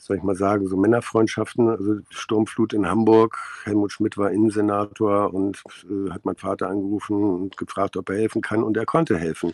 soll 0.00 0.16
ich 0.16 0.22
mal 0.22 0.34
sagen, 0.34 0.66
so 0.66 0.76
Männerfreundschaften, 0.76 1.68
also 1.68 1.98
Sturmflut 2.08 2.72
in 2.72 2.86
Hamburg. 2.86 3.36
Helmut 3.64 3.92
Schmidt 3.92 4.16
war 4.16 4.30
Innensenator 4.30 5.32
und 5.32 5.62
äh, 5.84 6.10
hat 6.10 6.24
meinen 6.24 6.36
Vater 6.36 6.68
angerufen 6.68 7.22
und 7.22 7.56
gefragt, 7.56 7.96
ob 7.96 8.08
er 8.08 8.16
helfen 8.16 8.40
kann 8.40 8.62
und 8.62 8.76
er 8.76 8.86
konnte 8.86 9.18
helfen. 9.18 9.52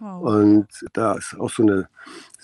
Wow. 0.00 0.22
Und 0.22 0.68
da 0.92 1.14
ist 1.14 1.38
auch 1.38 1.50
so 1.50 1.62
eine 1.62 1.88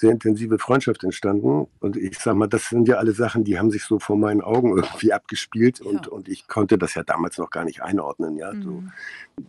sehr 0.00 0.10
intensive 0.12 0.58
Freundschaft 0.58 1.04
entstanden. 1.04 1.66
Und 1.78 1.96
ich 1.96 2.18
sag 2.18 2.34
mal, 2.34 2.46
das 2.46 2.70
sind 2.70 2.88
ja 2.88 2.96
alle 2.96 3.12
Sachen, 3.12 3.44
die 3.44 3.58
haben 3.58 3.70
sich 3.70 3.84
so 3.84 3.98
vor 3.98 4.16
meinen 4.16 4.40
Augen 4.40 4.70
irgendwie 4.76 5.12
abgespielt 5.12 5.80
und, 5.80 6.06
ja. 6.06 6.12
und 6.12 6.28
ich 6.28 6.48
konnte 6.48 6.78
das 6.78 6.94
ja 6.94 7.02
damals 7.02 7.36
noch 7.38 7.50
gar 7.50 7.64
nicht 7.64 7.82
einordnen, 7.82 8.36
ja. 8.36 8.52
Mhm. 8.52 8.62
So. 8.62 8.82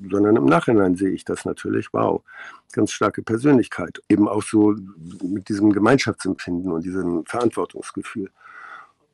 Sondern 0.09 0.35
im 0.35 0.45
Nachhinein 0.45 0.95
sehe 0.95 1.11
ich 1.11 1.23
das 1.23 1.45
natürlich, 1.45 1.93
wow, 1.93 2.21
ganz 2.73 2.91
starke 2.91 3.21
Persönlichkeit. 3.21 4.01
Eben 4.09 4.27
auch 4.27 4.43
so 4.43 4.75
mit 5.23 5.47
diesem 5.47 5.71
Gemeinschaftsempfinden 5.71 6.71
und 6.71 6.83
diesem 6.83 7.25
Verantwortungsgefühl. 7.25 8.29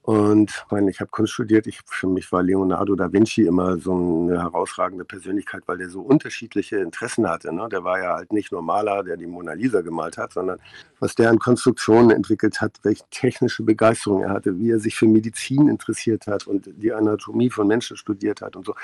Und 0.08 0.66
meine, 0.72 0.90
ich 0.90 1.02
habe 1.02 1.10
Kunst 1.12 1.34
studiert. 1.34 1.68
Ich, 1.68 1.82
für 1.86 2.08
mich 2.08 2.32
war 2.32 2.42
Leonardo 2.42 2.96
da 2.96 3.12
Vinci 3.12 3.42
immer 3.42 3.78
so 3.78 3.94
eine 3.94 4.42
herausragende 4.42 5.04
Persönlichkeit, 5.04 5.64
weil 5.66 5.80
der 5.80 5.90
so 5.90 6.00
unterschiedliche 6.00 6.78
Interessen 6.78 7.30
hatte. 7.30 7.54
Ne? 7.54 7.68
Der 7.70 7.84
war 7.84 8.00
ja 8.00 8.16
halt 8.16 8.32
nicht 8.32 8.54
nur 8.54 8.62
Maler, 8.62 9.04
der 9.04 9.18
die 9.18 9.28
Mona 9.28 9.52
Lisa 9.52 9.82
gemalt 9.82 10.18
hat, 10.18 10.32
sondern 10.32 10.60
was 11.02 11.16
der 11.16 11.30
an 11.30 11.40
Konstruktionen 11.40 12.12
entwickelt 12.12 12.62
hat, 12.62 12.80
welche 12.84 13.04
technische 13.12 13.64
Begeisterung 13.64 14.24
er 14.24 14.30
hatte, 14.30 14.58
wie 14.58 14.72
er 14.72 14.80
sich 14.80 14.96
für 14.96 15.08
Medizin 15.08 15.68
interessiert 15.68 16.26
hat 16.26 16.48
und 16.48 16.70
die 16.78 16.94
Anatomie 16.94 17.50
von 17.50 17.68
Menschen 17.68 17.98
studiert 17.98 18.40
hat 18.40 18.56
und 18.56 18.66
so. 18.66 18.76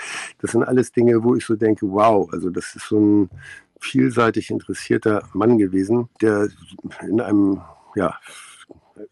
Das 0.42 0.52
sind 0.52 0.64
alles 0.64 0.92
Dinge, 0.92 1.24
wo 1.24 1.38
ich 1.38 1.46
so 1.46 1.56
denke, 1.56 1.90
wow, 1.90 2.28
also 2.34 2.50
das 2.50 2.76
ist 2.76 2.90
so 2.90 3.00
ein 3.00 3.30
vielseitig 3.80 4.52
interessierter 4.52 5.24
Mann 5.32 5.58
gewesen, 5.58 6.10
der 6.20 6.50
in 7.08 7.22
einem 7.22 7.62
ja, 7.96 8.18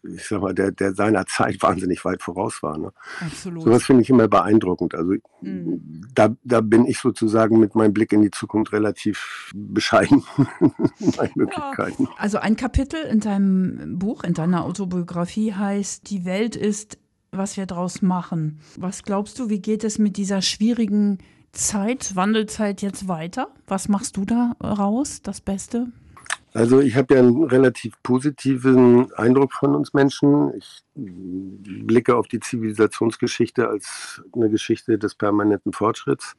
ich 0.02 0.26
sag 0.26 0.40
mal, 0.40 0.54
der, 0.54 0.72
der 0.72 0.94
seiner 0.94 1.26
Zeit 1.26 1.62
wahnsinnig 1.62 2.04
weit 2.04 2.22
voraus 2.22 2.62
war. 2.62 2.76
Ne? 2.76 2.92
Absolut. 3.20 3.62
Sowas 3.62 3.84
finde 3.84 4.02
ich 4.02 4.10
immer 4.10 4.28
beeindruckend. 4.28 4.94
Also 4.94 5.14
mhm. 5.40 6.02
da, 6.14 6.34
da 6.44 6.60
bin 6.60 6.86
ich 6.86 6.98
sozusagen 6.98 7.58
mit 7.60 7.74
meinem 7.74 7.92
Blick 7.92 8.12
in 8.12 8.22
die 8.22 8.30
Zukunft 8.30 8.72
relativ 8.72 9.50
bescheiden 9.54 10.24
in 10.98 11.12
meinen 11.16 11.32
Möglichkeiten. 11.34 12.04
Ja. 12.04 12.10
Also 12.18 12.38
ein 12.38 12.56
Kapitel 12.56 13.00
in 13.02 13.20
deinem 13.20 13.98
Buch, 13.98 14.24
in 14.24 14.34
deiner 14.34 14.64
Autobiografie 14.64 15.54
heißt, 15.54 16.10
die 16.10 16.24
Welt 16.24 16.56
ist, 16.56 16.98
was 17.30 17.56
wir 17.56 17.66
daraus 17.66 18.02
machen. 18.02 18.58
Was 18.76 19.04
glaubst 19.04 19.38
du, 19.38 19.48
wie 19.48 19.60
geht 19.60 19.84
es 19.84 19.98
mit 19.98 20.16
dieser 20.16 20.42
schwierigen 20.42 21.18
Zeit, 21.52 22.16
Wandelzeit 22.16 22.82
jetzt 22.82 23.08
weiter? 23.08 23.48
Was 23.66 23.88
machst 23.88 24.16
du 24.16 24.24
da 24.24 24.56
raus, 24.62 25.22
das 25.22 25.40
Beste? 25.40 25.88
Also 26.54 26.80
ich 26.80 26.96
habe 26.96 27.14
ja 27.14 27.20
einen 27.20 27.44
relativ 27.44 27.94
positiven 28.02 29.10
Eindruck 29.14 29.54
von 29.54 29.74
uns 29.74 29.94
Menschen. 29.94 30.52
Ich 30.54 30.82
blicke 30.94 32.14
auf 32.14 32.28
die 32.28 32.40
Zivilisationsgeschichte 32.40 33.68
als 33.68 34.22
eine 34.34 34.50
Geschichte 34.50 34.98
des 34.98 35.14
permanenten 35.14 35.72
Fortschritts. 35.72 36.34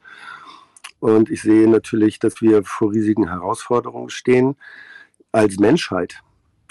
Und 0.99 1.31
ich 1.31 1.41
sehe 1.41 1.67
natürlich, 1.67 2.19
dass 2.19 2.41
wir 2.41 2.63
vor 2.63 2.91
riesigen 2.91 3.27
Herausforderungen 3.27 4.09
stehen. 4.09 4.55
als 5.31 5.57
Menschheit 5.57 6.21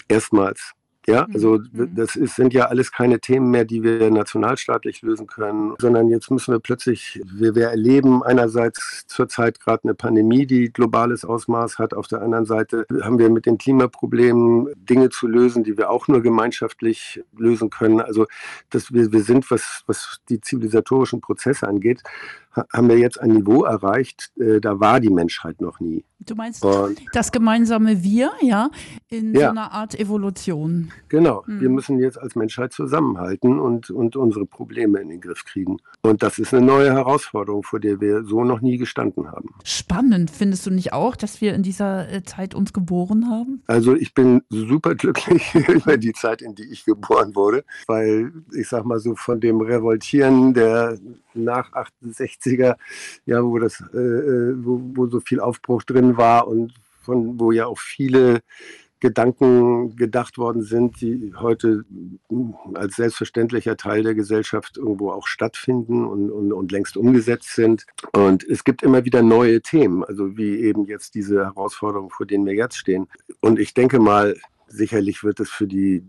erstmals 0.08 0.75
ja, 1.06 1.26
also 1.35 1.59
mhm. 1.73 1.94
das 1.97 2.14
ist, 2.14 2.37
sind 2.37 2.54
ja 2.54 2.66
alles 2.66 2.92
keine 2.92 3.18
Themen 3.18 3.50
mehr, 3.50 3.64
die 3.64 3.82
wir 3.82 4.09
nationalstaatlich 4.11 5.02
lösen 5.02 5.26
können, 5.26 5.75
sondern 5.78 6.09
jetzt 6.09 6.30
müssen 6.30 6.52
wir 6.52 6.61
plötzlich, 6.61 7.21
wir, 7.25 7.56
wir 7.56 7.68
erleben 7.68 8.23
einerseits 8.23 9.04
zurzeit 9.09 9.59
gerade 9.59 9.85
eine 9.85 9.94
Pandemie, 9.94 10.47
die 10.47 10.73
globales 10.73 11.25
Ausmaß 11.25 11.78
hat. 11.78 11.92
Auf 11.94 12.06
der 12.06 12.23
anderen 12.23 12.44
Seite 12.44 12.87
haben 13.02 13.18
wir 13.18 13.30
mit 13.30 13.47
den 13.47 13.59
Klimaproblemen 13.59 14.68
Dinge 14.76 15.11
zu 15.11 15.26
lösen, 15.26 15.64
die 15.64 15.76
wir 15.76 15.90
auch 15.90 16.06
nur 16.06 16.23
gemeinschaftlich 16.23 17.23
lösen 17.37 17.68
können. 17.68 18.00
Also 18.00 18.26
dass 18.71 18.92
wir, 18.92 19.11
wir 19.11 19.23
sind, 19.23 19.50
was, 19.50 19.82
was 19.87 20.21
die 20.28 20.40
zivilisatorischen 20.40 21.21
Prozesse 21.21 21.66
angeht, 21.66 22.02
haben 22.73 22.88
wir 22.88 22.99
jetzt 22.99 23.21
ein 23.21 23.30
Niveau 23.30 23.64
erreicht, 23.64 24.30
äh, 24.38 24.61
da 24.61 24.80
war 24.80 25.00
die 25.00 25.11
Menschheit 25.11 25.61
noch 25.61 25.80
nie. 25.80 26.04
Du 26.26 26.35
meinst 26.35 26.64
und, 26.64 27.00
das 27.12 27.32
gemeinsame 27.32 28.02
Wir, 28.02 28.30
ja, 28.40 28.71
in 29.09 29.35
ja. 29.35 29.40
so 29.40 29.47
einer 29.50 29.73
Art 29.73 29.99
Evolution. 29.99 30.92
Genau, 31.09 31.44
hm. 31.47 31.61
wir 31.61 31.68
müssen 31.68 31.99
jetzt 31.99 32.18
als 32.18 32.37
Menschheit 32.37 32.73
zusammenhalten 32.73 33.59
und, 33.59 33.90
und 33.90 34.16
unsere 34.16 34.47
Probleme 34.47 35.00
in 35.00 35.09
den 35.09 35.21
Griff 35.21 35.44
kriegen. 35.44 35.78
Und 36.02 36.23
das 36.23 36.38
ist 36.38 36.54
eine 36.54 36.64
neue 36.64 36.92
Herausforderung, 36.92 37.62
vor 37.64 37.80
der 37.80 38.00
wir 38.00 38.25
so 38.25 38.44
noch 38.44 38.61
nie 38.61 38.76
gestanden 38.76 39.32
haben. 39.32 39.50
Spannend, 39.64 40.30
findest 40.30 40.66
du 40.66 40.71
nicht 40.71 40.92
auch, 40.92 41.16
dass 41.16 41.40
wir 41.40 41.54
in 41.54 41.62
dieser 41.62 42.09
äh, 42.09 42.23
Zeit 42.23 42.54
uns 42.54 42.73
geboren 42.73 43.28
haben? 43.28 43.62
Also 43.66 43.94
ich 43.94 44.14
bin 44.14 44.42
super 44.49 44.94
glücklich 44.94 45.54
über 45.68 45.97
die 45.97 46.12
Zeit, 46.12 46.42
in 46.42 46.54
die 46.54 46.71
ich 46.71 46.85
geboren 46.85 47.35
wurde, 47.35 47.64
weil 47.87 48.32
ich 48.54 48.68
sag 48.68 48.85
mal 48.85 49.00
so 49.00 49.16
von 49.16 49.40
dem 49.40 49.61
Revoltieren 49.61 50.54
der 50.54 50.99
nach 51.34 51.72
68er, 51.72 52.76
ja, 53.26 53.44
wo 53.44 53.58
das, 53.58 53.82
äh, 53.92 53.98
äh, 53.98 54.54
wo, 54.64 54.80
wo 54.94 55.06
so 55.06 55.20
viel 55.20 55.40
Aufbruch 55.40 55.82
drin 55.82 56.16
war 56.16 56.48
und 56.48 56.72
von 57.02 57.38
wo 57.38 57.52
ja 57.52 57.66
auch 57.66 57.78
viele 57.78 58.42
Gedanken 59.02 59.96
gedacht 59.96 60.38
worden 60.38 60.62
sind, 60.62 61.00
die 61.00 61.34
heute 61.36 61.84
als 62.74 62.94
selbstverständlicher 62.94 63.76
Teil 63.76 64.04
der 64.04 64.14
Gesellschaft 64.14 64.76
irgendwo 64.76 65.10
auch 65.10 65.26
stattfinden 65.26 66.04
und, 66.04 66.30
und, 66.30 66.52
und, 66.52 66.70
längst 66.70 66.96
umgesetzt 66.96 67.56
sind. 67.56 67.84
Und 68.12 68.44
es 68.44 68.62
gibt 68.62 68.84
immer 68.84 69.04
wieder 69.04 69.22
neue 69.22 69.60
Themen, 69.60 70.04
also 70.04 70.36
wie 70.36 70.56
eben 70.60 70.84
jetzt 70.84 71.16
diese 71.16 71.44
Herausforderungen, 71.44 72.10
vor 72.10 72.26
denen 72.26 72.46
wir 72.46 72.54
jetzt 72.54 72.76
stehen. 72.76 73.08
Und 73.40 73.58
ich 73.58 73.74
denke 73.74 73.98
mal, 73.98 74.36
sicherlich 74.72 75.22
wird 75.22 75.40
es 75.40 75.50
für 75.50 75.66
die 75.66 76.04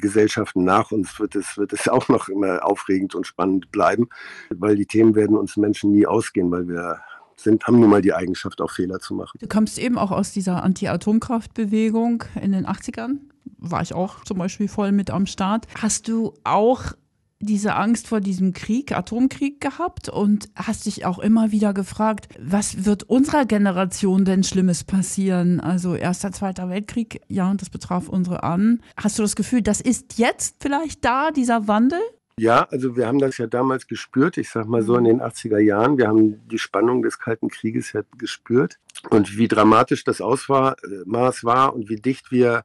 Gesellschaften 0.00 0.64
nach 0.64 0.90
uns 0.90 1.18
wird 1.20 1.36
es, 1.36 1.56
wird 1.56 1.72
es 1.72 1.88
auch 1.88 2.08
noch 2.08 2.28
immer 2.28 2.64
aufregend 2.64 3.14
und 3.14 3.26
spannend 3.26 3.70
bleiben, 3.70 4.08
weil 4.50 4.76
die 4.76 4.86
Themen 4.86 5.14
werden 5.14 5.36
uns 5.36 5.56
Menschen 5.56 5.92
nie 5.92 6.06
ausgehen, 6.06 6.50
weil 6.50 6.68
wir 6.68 7.00
sind, 7.36 7.66
haben 7.66 7.80
nun 7.80 7.90
mal 7.90 8.02
die 8.02 8.12
Eigenschaft, 8.12 8.60
auch 8.60 8.70
Fehler 8.70 9.00
zu 9.00 9.14
machen. 9.14 9.38
Du 9.40 9.48
kommst 9.48 9.78
eben 9.78 9.96
auch 9.98 10.10
aus 10.10 10.32
dieser 10.32 10.62
Anti-Atomkraft-Bewegung 10.62 12.24
in 12.40 12.52
den 12.52 12.66
80ern. 12.66 13.18
War 13.56 13.82
ich 13.82 13.94
auch 13.94 14.24
zum 14.24 14.38
Beispiel 14.38 14.68
voll 14.68 14.92
mit 14.92 15.10
am 15.10 15.26
Start. 15.26 15.66
Hast 15.80 16.08
du 16.08 16.34
auch 16.44 16.92
diese 17.40 17.74
Angst 17.74 18.06
vor 18.06 18.20
diesem 18.20 18.52
Krieg, 18.52 18.92
Atomkrieg 18.92 19.60
gehabt 19.60 20.10
und 20.10 20.50
hast 20.54 20.84
dich 20.84 21.06
auch 21.06 21.18
immer 21.18 21.50
wieder 21.52 21.72
gefragt, 21.72 22.28
was 22.38 22.84
wird 22.84 23.02
unserer 23.04 23.46
Generation 23.46 24.26
denn 24.26 24.44
Schlimmes 24.44 24.84
passieren? 24.84 25.58
Also 25.58 25.94
erster, 25.94 26.32
zweiter 26.32 26.68
Weltkrieg, 26.68 27.22
ja, 27.28 27.50
und 27.50 27.62
das 27.62 27.70
betraf 27.70 28.08
unsere 28.08 28.42
Ahnen. 28.42 28.82
Hast 28.96 29.18
du 29.18 29.22
das 29.22 29.36
Gefühl, 29.36 29.62
das 29.62 29.80
ist 29.80 30.18
jetzt 30.18 30.56
vielleicht 30.60 31.04
da, 31.04 31.30
dieser 31.30 31.66
Wandel? 31.66 32.00
Ja, 32.38 32.66
also 32.70 32.96
wir 32.96 33.06
haben 33.06 33.18
das 33.18 33.38
ja 33.38 33.46
damals 33.46 33.86
gespürt, 33.86 34.36
ich 34.36 34.50
sag 34.50 34.66
mal 34.66 34.82
so 34.82 34.96
in 34.96 35.04
den 35.04 35.20
80er 35.20 35.58
Jahren. 35.58 35.98
Wir 35.98 36.08
haben 36.08 36.46
die 36.48 36.58
Spannung 36.58 37.02
des 37.02 37.18
Kalten 37.18 37.48
Krieges 37.48 37.92
ja 37.92 38.02
gespürt 38.18 38.78
und 39.08 39.36
wie 39.36 39.48
dramatisch 39.48 40.04
das 40.04 40.20
Ausmaß 40.20 41.44
war 41.44 41.74
und 41.74 41.88
wie 41.88 41.96
dicht 41.96 42.30
wir 42.30 42.64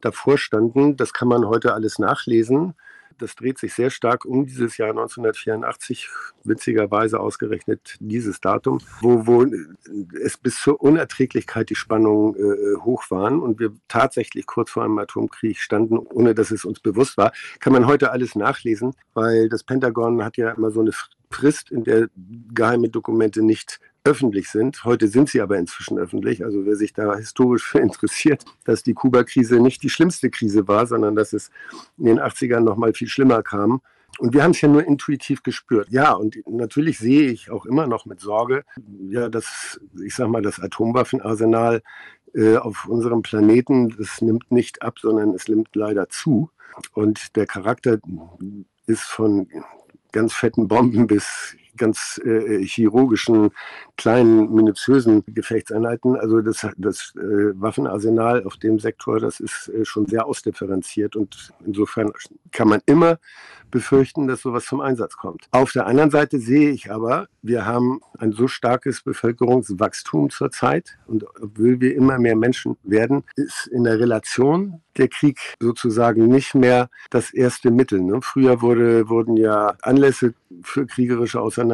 davor 0.00 0.36
standen, 0.38 0.96
das 0.96 1.12
kann 1.12 1.28
man 1.28 1.46
heute 1.46 1.74
alles 1.74 1.98
nachlesen 1.98 2.74
das 3.18 3.34
dreht 3.34 3.58
sich 3.58 3.74
sehr 3.74 3.90
stark 3.90 4.24
um 4.24 4.46
dieses 4.46 4.76
Jahr 4.76 4.90
1984, 4.90 6.08
witzigerweise 6.44 7.20
ausgerechnet 7.20 7.96
dieses 8.00 8.40
Datum, 8.40 8.80
wo, 9.00 9.26
wo 9.26 9.46
es 10.22 10.36
bis 10.36 10.60
zur 10.60 10.80
Unerträglichkeit 10.80 11.70
die 11.70 11.74
Spannungen 11.74 12.34
äh, 12.34 12.76
hoch 12.80 13.10
waren 13.10 13.40
und 13.40 13.58
wir 13.58 13.72
tatsächlich 13.88 14.46
kurz 14.46 14.70
vor 14.70 14.84
einem 14.84 14.98
Atomkrieg 14.98 15.58
standen, 15.58 15.98
ohne 15.98 16.34
dass 16.34 16.50
es 16.50 16.64
uns 16.64 16.80
bewusst 16.80 17.16
war. 17.16 17.32
Kann 17.60 17.72
man 17.72 17.86
heute 17.86 18.10
alles 18.10 18.34
nachlesen, 18.34 18.94
weil 19.14 19.48
das 19.48 19.64
Pentagon 19.64 20.24
hat 20.24 20.36
ja 20.36 20.50
immer 20.50 20.70
so 20.70 20.80
eine 20.80 20.92
Frist, 21.30 21.70
in 21.70 21.84
der 21.84 22.08
geheime 22.52 22.88
Dokumente 22.88 23.42
nicht 23.42 23.80
öffentlich 24.04 24.48
sind. 24.48 24.84
Heute 24.84 25.08
sind 25.08 25.28
sie 25.28 25.40
aber 25.40 25.58
inzwischen 25.58 25.98
öffentlich. 25.98 26.44
Also 26.44 26.64
wer 26.64 26.76
sich 26.76 26.92
da 26.92 27.16
historisch 27.16 27.64
für 27.64 27.80
interessiert, 27.80 28.44
dass 28.64 28.82
die 28.82 28.94
Kuba-Krise 28.94 29.60
nicht 29.60 29.82
die 29.82 29.90
schlimmste 29.90 30.30
Krise 30.30 30.68
war, 30.68 30.86
sondern 30.86 31.16
dass 31.16 31.32
es 31.32 31.50
in 31.98 32.04
den 32.06 32.20
80ern 32.20 32.60
noch 32.60 32.76
mal 32.76 32.94
viel 32.94 33.08
schlimmer 33.08 33.42
kam. 33.42 33.82
Und 34.18 34.32
wir 34.32 34.44
haben 34.44 34.52
es 34.52 34.60
ja 34.60 34.68
nur 34.68 34.84
intuitiv 34.84 35.42
gespürt. 35.42 35.88
Ja, 35.90 36.12
und 36.12 36.36
natürlich 36.46 36.98
sehe 36.98 37.30
ich 37.30 37.50
auch 37.50 37.66
immer 37.66 37.86
noch 37.86 38.06
mit 38.06 38.20
Sorge, 38.20 38.64
ja, 39.10 39.28
dass, 39.28 39.78
ich 40.02 40.14
sag 40.14 40.28
mal, 40.28 40.40
das 40.40 40.58
Atomwaffenarsenal 40.58 41.82
äh, 42.34 42.56
auf 42.56 42.86
unserem 42.86 43.22
Planeten, 43.22 43.94
das 43.98 44.22
nimmt 44.22 44.50
nicht 44.50 44.82
ab, 44.82 44.98
sondern 45.00 45.34
es 45.34 45.48
nimmt 45.48 45.68
leider 45.74 46.08
zu. 46.08 46.50
Und 46.92 47.36
der 47.36 47.46
Charakter 47.46 47.98
ist 48.86 49.02
von 49.02 49.48
ganz 50.16 50.32
fetten 50.32 50.66
Bomben 50.66 51.06
bis 51.06 51.56
ganz 51.76 52.20
äh, 52.24 52.64
chirurgischen, 52.64 53.50
kleinen, 53.96 54.52
minutiösen 54.54 55.24
Gefechtseinheiten. 55.26 56.16
Also 56.16 56.40
das, 56.40 56.66
das 56.76 57.14
äh, 57.16 57.60
Waffenarsenal 57.60 58.44
auf 58.44 58.56
dem 58.56 58.78
Sektor, 58.78 59.20
das 59.20 59.40
ist 59.40 59.68
äh, 59.68 59.84
schon 59.84 60.06
sehr 60.06 60.26
ausdifferenziert 60.26 61.16
und 61.16 61.52
insofern 61.64 62.12
kann 62.52 62.68
man 62.68 62.80
immer 62.86 63.18
befürchten, 63.70 64.26
dass 64.26 64.42
sowas 64.42 64.64
zum 64.64 64.80
Einsatz 64.80 65.16
kommt. 65.16 65.48
Auf 65.50 65.72
der 65.72 65.86
anderen 65.86 66.10
Seite 66.10 66.38
sehe 66.38 66.70
ich 66.70 66.90
aber, 66.90 67.28
wir 67.42 67.66
haben 67.66 68.00
ein 68.18 68.32
so 68.32 68.48
starkes 68.48 69.02
Bevölkerungswachstum 69.02 70.30
zurzeit 70.30 70.98
und 71.06 71.24
obwohl 71.40 71.80
wir 71.80 71.94
immer 71.94 72.18
mehr 72.18 72.36
Menschen 72.36 72.76
werden, 72.82 73.24
ist 73.34 73.66
in 73.66 73.84
der 73.84 73.98
Relation 73.98 74.80
der 74.96 75.08
Krieg 75.08 75.38
sozusagen 75.60 76.26
nicht 76.26 76.54
mehr 76.54 76.88
das 77.10 77.32
erste 77.32 77.70
Mittel. 77.70 78.00
Ne? 78.00 78.20
Früher 78.22 78.62
wurde, 78.62 79.08
wurden 79.08 79.36
ja 79.36 79.74
Anlässe 79.82 80.34
für 80.62 80.86
kriegerische 80.86 81.40
Auseinandersetzungen 81.40 81.65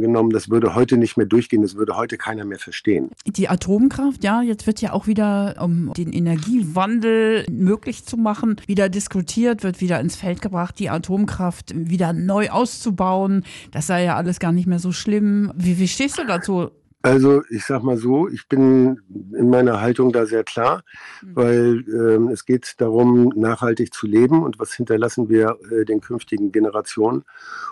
genommen. 0.00 0.30
Das 0.30 0.50
würde 0.50 0.74
heute 0.74 0.96
nicht 0.96 1.16
mehr 1.16 1.26
durchgehen. 1.26 1.62
Das 1.62 1.76
würde 1.76 1.96
heute 1.96 2.16
keiner 2.16 2.44
mehr 2.44 2.58
verstehen. 2.58 3.10
Die 3.26 3.48
Atomkraft, 3.48 4.24
ja, 4.24 4.42
jetzt 4.42 4.66
wird 4.66 4.80
ja 4.80 4.92
auch 4.92 5.06
wieder, 5.06 5.56
um 5.60 5.92
den 5.94 6.12
Energiewandel 6.12 7.46
möglich 7.50 8.04
zu 8.04 8.16
machen, 8.16 8.56
wieder 8.66 8.88
diskutiert, 8.88 9.62
wird 9.62 9.80
wieder 9.80 10.00
ins 10.00 10.16
Feld 10.16 10.42
gebracht, 10.42 10.78
die 10.78 10.90
Atomkraft 10.90 11.72
wieder 11.74 12.12
neu 12.12 12.50
auszubauen. 12.50 13.44
Das 13.70 13.86
sei 13.86 14.04
ja 14.04 14.16
alles 14.16 14.38
gar 14.38 14.52
nicht 14.52 14.66
mehr 14.66 14.78
so 14.78 14.92
schlimm. 14.92 15.52
Wie, 15.56 15.78
wie 15.78 15.88
stehst 15.88 16.18
du 16.18 16.26
dazu? 16.26 16.70
Also 17.06 17.44
ich 17.50 17.64
sag 17.64 17.84
mal 17.84 17.96
so, 17.96 18.26
ich 18.28 18.48
bin 18.48 19.00
in 19.38 19.48
meiner 19.48 19.80
Haltung 19.80 20.10
da 20.12 20.26
sehr 20.26 20.42
klar, 20.42 20.82
mhm. 21.22 21.36
weil 21.36 21.84
ähm, 21.88 22.28
es 22.30 22.44
geht 22.44 22.74
darum, 22.78 23.32
nachhaltig 23.36 23.94
zu 23.94 24.08
leben 24.08 24.42
und 24.42 24.58
was 24.58 24.72
hinterlassen 24.72 25.28
wir 25.28 25.56
äh, 25.70 25.84
den 25.84 26.00
künftigen 26.00 26.50
Generationen. 26.50 27.22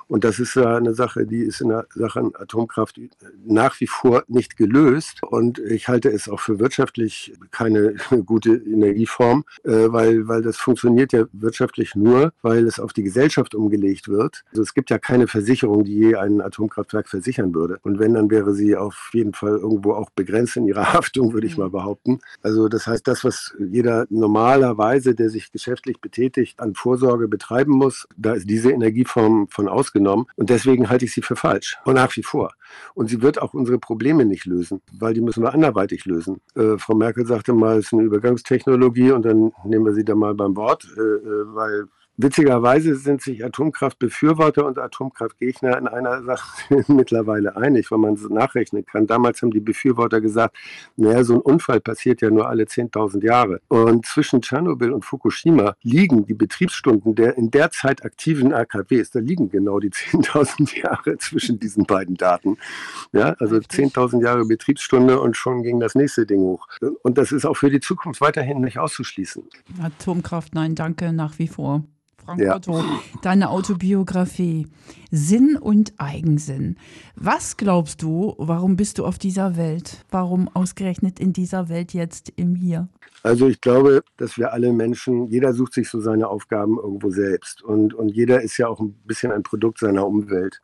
Und 0.06 0.22
das 0.22 0.38
ist 0.38 0.54
ja 0.54 0.76
eine 0.76 0.94
Sache, 0.94 1.26
die 1.26 1.42
ist 1.42 1.60
in 1.60 1.70
der 1.70 1.86
Sache 1.94 2.30
Atomkraft 2.34 3.00
nach 3.44 3.80
wie 3.80 3.86
vor 3.86 4.22
nicht 4.28 4.56
gelöst. 4.56 5.22
Und 5.22 5.58
ich 5.58 5.88
halte 5.88 6.10
es 6.10 6.28
auch 6.28 6.40
für 6.40 6.58
wirtschaftlich 6.58 7.34
keine 7.50 7.94
gute 8.26 8.54
Energieform, 8.54 9.44
äh, 9.64 9.70
weil, 9.88 10.28
weil 10.28 10.42
das 10.42 10.58
funktioniert 10.58 11.12
ja 11.12 11.24
wirtschaftlich 11.32 11.94
nur, 11.94 12.32
weil 12.42 12.66
es 12.66 12.78
auf 12.78 12.92
die 12.92 13.02
Gesellschaft 13.02 13.54
umgelegt 13.54 14.08
wird. 14.08 14.44
Also 14.50 14.62
es 14.62 14.74
gibt 14.74 14.90
ja 14.90 14.98
keine 14.98 15.26
Versicherung, 15.26 15.84
die 15.84 15.94
je 15.94 16.16
ein 16.16 16.40
Atomkraftwerk 16.40 17.08
versichern 17.08 17.54
würde. 17.54 17.78
Und 17.82 17.98
wenn, 17.98 18.14
dann 18.14 18.30
wäre 18.30 18.54
sie 18.54 18.76
auf 18.76 19.10
jeden 19.12 19.23
jeden 19.24 19.34
Fall 19.34 19.58
irgendwo 19.58 19.92
auch 19.92 20.10
begrenzt 20.10 20.56
in 20.56 20.66
ihrer 20.66 20.92
Haftung, 20.94 21.32
würde 21.32 21.46
ich 21.46 21.56
mal 21.56 21.68
mhm. 21.68 21.72
behaupten. 21.72 22.18
Also 22.42 22.68
das 22.68 22.86
heißt, 22.86 23.06
das, 23.08 23.24
was 23.24 23.54
jeder 23.58 24.06
normalerweise, 24.10 25.14
der 25.14 25.30
sich 25.30 25.50
geschäftlich 25.50 26.00
betätigt, 26.00 26.60
an 26.60 26.74
Vorsorge 26.74 27.28
betreiben 27.28 27.72
muss, 27.72 28.06
da 28.16 28.34
ist 28.34 28.48
diese 28.48 28.70
Energieform 28.70 29.48
von 29.48 29.68
ausgenommen. 29.68 30.26
Und 30.36 30.50
deswegen 30.50 30.88
halte 30.88 31.04
ich 31.06 31.12
sie 31.12 31.22
für 31.22 31.36
falsch. 31.36 31.78
Und 31.84 31.94
nach 31.94 32.14
wie 32.16 32.22
vor. 32.22 32.52
Und 32.94 33.08
sie 33.08 33.22
wird 33.22 33.40
auch 33.40 33.54
unsere 33.54 33.78
Probleme 33.78 34.24
nicht 34.24 34.46
lösen, 34.46 34.80
weil 34.92 35.14
die 35.14 35.20
müssen 35.20 35.42
wir 35.42 35.54
anderweitig 35.54 36.04
lösen. 36.04 36.40
Äh, 36.54 36.78
Frau 36.78 36.94
Merkel 36.94 37.26
sagte 37.26 37.52
mal, 37.52 37.78
es 37.78 37.86
ist 37.86 37.92
eine 37.92 38.02
Übergangstechnologie 38.02 39.12
und 39.12 39.24
dann 39.24 39.52
nehmen 39.64 39.84
wir 39.84 39.94
sie 39.94 40.04
da 40.04 40.14
mal 40.14 40.34
beim 40.34 40.56
Wort, 40.56 40.86
äh, 40.96 41.00
äh 41.00 41.54
weil 41.54 41.86
Witzigerweise 42.16 42.94
sind 42.94 43.22
sich 43.22 43.44
Atomkraftbefürworter 43.44 44.64
und 44.64 44.78
Atomkraftgegner 44.78 45.76
in 45.76 45.88
einer 45.88 46.22
Sache 46.22 46.84
mittlerweile 46.88 47.56
einig, 47.56 47.90
wenn 47.90 48.00
man 48.00 48.14
es 48.14 48.28
nachrechnen 48.28 48.86
kann. 48.86 49.08
Damals 49.08 49.42
haben 49.42 49.50
die 49.50 49.58
Befürworter 49.58 50.20
gesagt, 50.20 50.56
naja, 50.96 51.24
so 51.24 51.34
ein 51.34 51.40
Unfall 51.40 51.80
passiert 51.80 52.20
ja 52.20 52.30
nur 52.30 52.48
alle 52.48 52.64
10.000 52.64 53.24
Jahre. 53.24 53.60
Und 53.66 54.06
zwischen 54.06 54.42
Tschernobyl 54.42 54.92
und 54.92 55.04
Fukushima 55.04 55.74
liegen 55.82 56.24
die 56.24 56.34
Betriebsstunden 56.34 57.16
der 57.16 57.36
in 57.36 57.50
der 57.50 57.70
Zeit 57.72 58.04
aktiven 58.04 58.52
AKWs, 58.52 59.10
da 59.10 59.18
liegen 59.18 59.50
genau 59.50 59.80
die 59.80 59.90
10.000 59.90 60.82
Jahre 60.82 61.18
zwischen 61.18 61.58
diesen 61.58 61.84
beiden 61.84 62.16
Daten. 62.16 62.58
Ja, 63.12 63.34
also 63.40 63.56
10.000 63.56 64.22
Jahre 64.22 64.44
Betriebsstunde 64.44 65.20
und 65.20 65.36
schon 65.36 65.64
ging 65.64 65.80
das 65.80 65.96
nächste 65.96 66.26
Ding 66.26 66.40
hoch. 66.40 66.68
Und 67.02 67.18
das 67.18 67.32
ist 67.32 67.44
auch 67.44 67.56
für 67.56 67.70
die 67.70 67.80
Zukunft 67.80 68.20
weiterhin 68.20 68.60
nicht 68.60 68.78
auszuschließen. 68.78 69.42
Atomkraft, 69.82 70.54
nein, 70.54 70.76
danke, 70.76 71.12
nach 71.12 71.40
wie 71.40 71.48
vor. 71.48 71.82
Frank 72.24 72.40
ja. 72.40 72.56
Otto, 72.56 72.82
deine 73.22 73.50
Autobiografie 73.50 74.66
Sinn 75.10 75.56
und 75.56 75.92
Eigensinn. 75.98 76.76
Was 77.14 77.56
glaubst 77.56 78.02
du, 78.02 78.34
warum 78.38 78.76
bist 78.76 78.98
du 78.98 79.06
auf 79.06 79.18
dieser 79.18 79.56
Welt? 79.56 80.04
Warum 80.10 80.48
ausgerechnet 80.54 81.20
in 81.20 81.32
dieser 81.32 81.68
Welt 81.68 81.94
jetzt 81.94 82.32
im 82.36 82.56
Hier? 82.56 82.88
Also 83.22 83.48
ich 83.48 83.60
glaube, 83.60 84.02
dass 84.18 84.36
wir 84.36 84.52
alle 84.52 84.72
Menschen, 84.72 85.28
jeder 85.28 85.54
sucht 85.54 85.72
sich 85.72 85.88
so 85.88 86.00
seine 86.00 86.28
Aufgaben 86.28 86.76
irgendwo 86.76 87.10
selbst 87.10 87.62
und, 87.62 87.94
und 87.94 88.10
jeder 88.10 88.42
ist 88.42 88.58
ja 88.58 88.68
auch 88.68 88.80
ein 88.80 88.92
bisschen 89.04 89.32
ein 89.32 89.42
Produkt 89.42 89.78
seiner 89.78 90.06
Umwelt. 90.06 90.60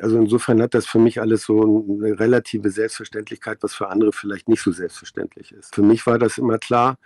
Also 0.00 0.18
insofern 0.18 0.62
hat 0.62 0.74
das 0.74 0.86
für 0.86 1.00
mich 1.00 1.20
alles 1.20 1.42
so 1.42 1.60
eine 1.60 2.20
relative 2.20 2.70
Selbstverständlichkeit, 2.70 3.58
was 3.62 3.74
für 3.74 3.88
andere 3.88 4.12
vielleicht 4.12 4.48
nicht 4.48 4.62
so 4.62 4.70
selbstverständlich 4.70 5.50
ist. 5.50 5.74
Für 5.74 5.82
mich 5.82 6.06
war 6.06 6.18
das 6.18 6.38
immer 6.38 6.58
klar, 6.58 6.98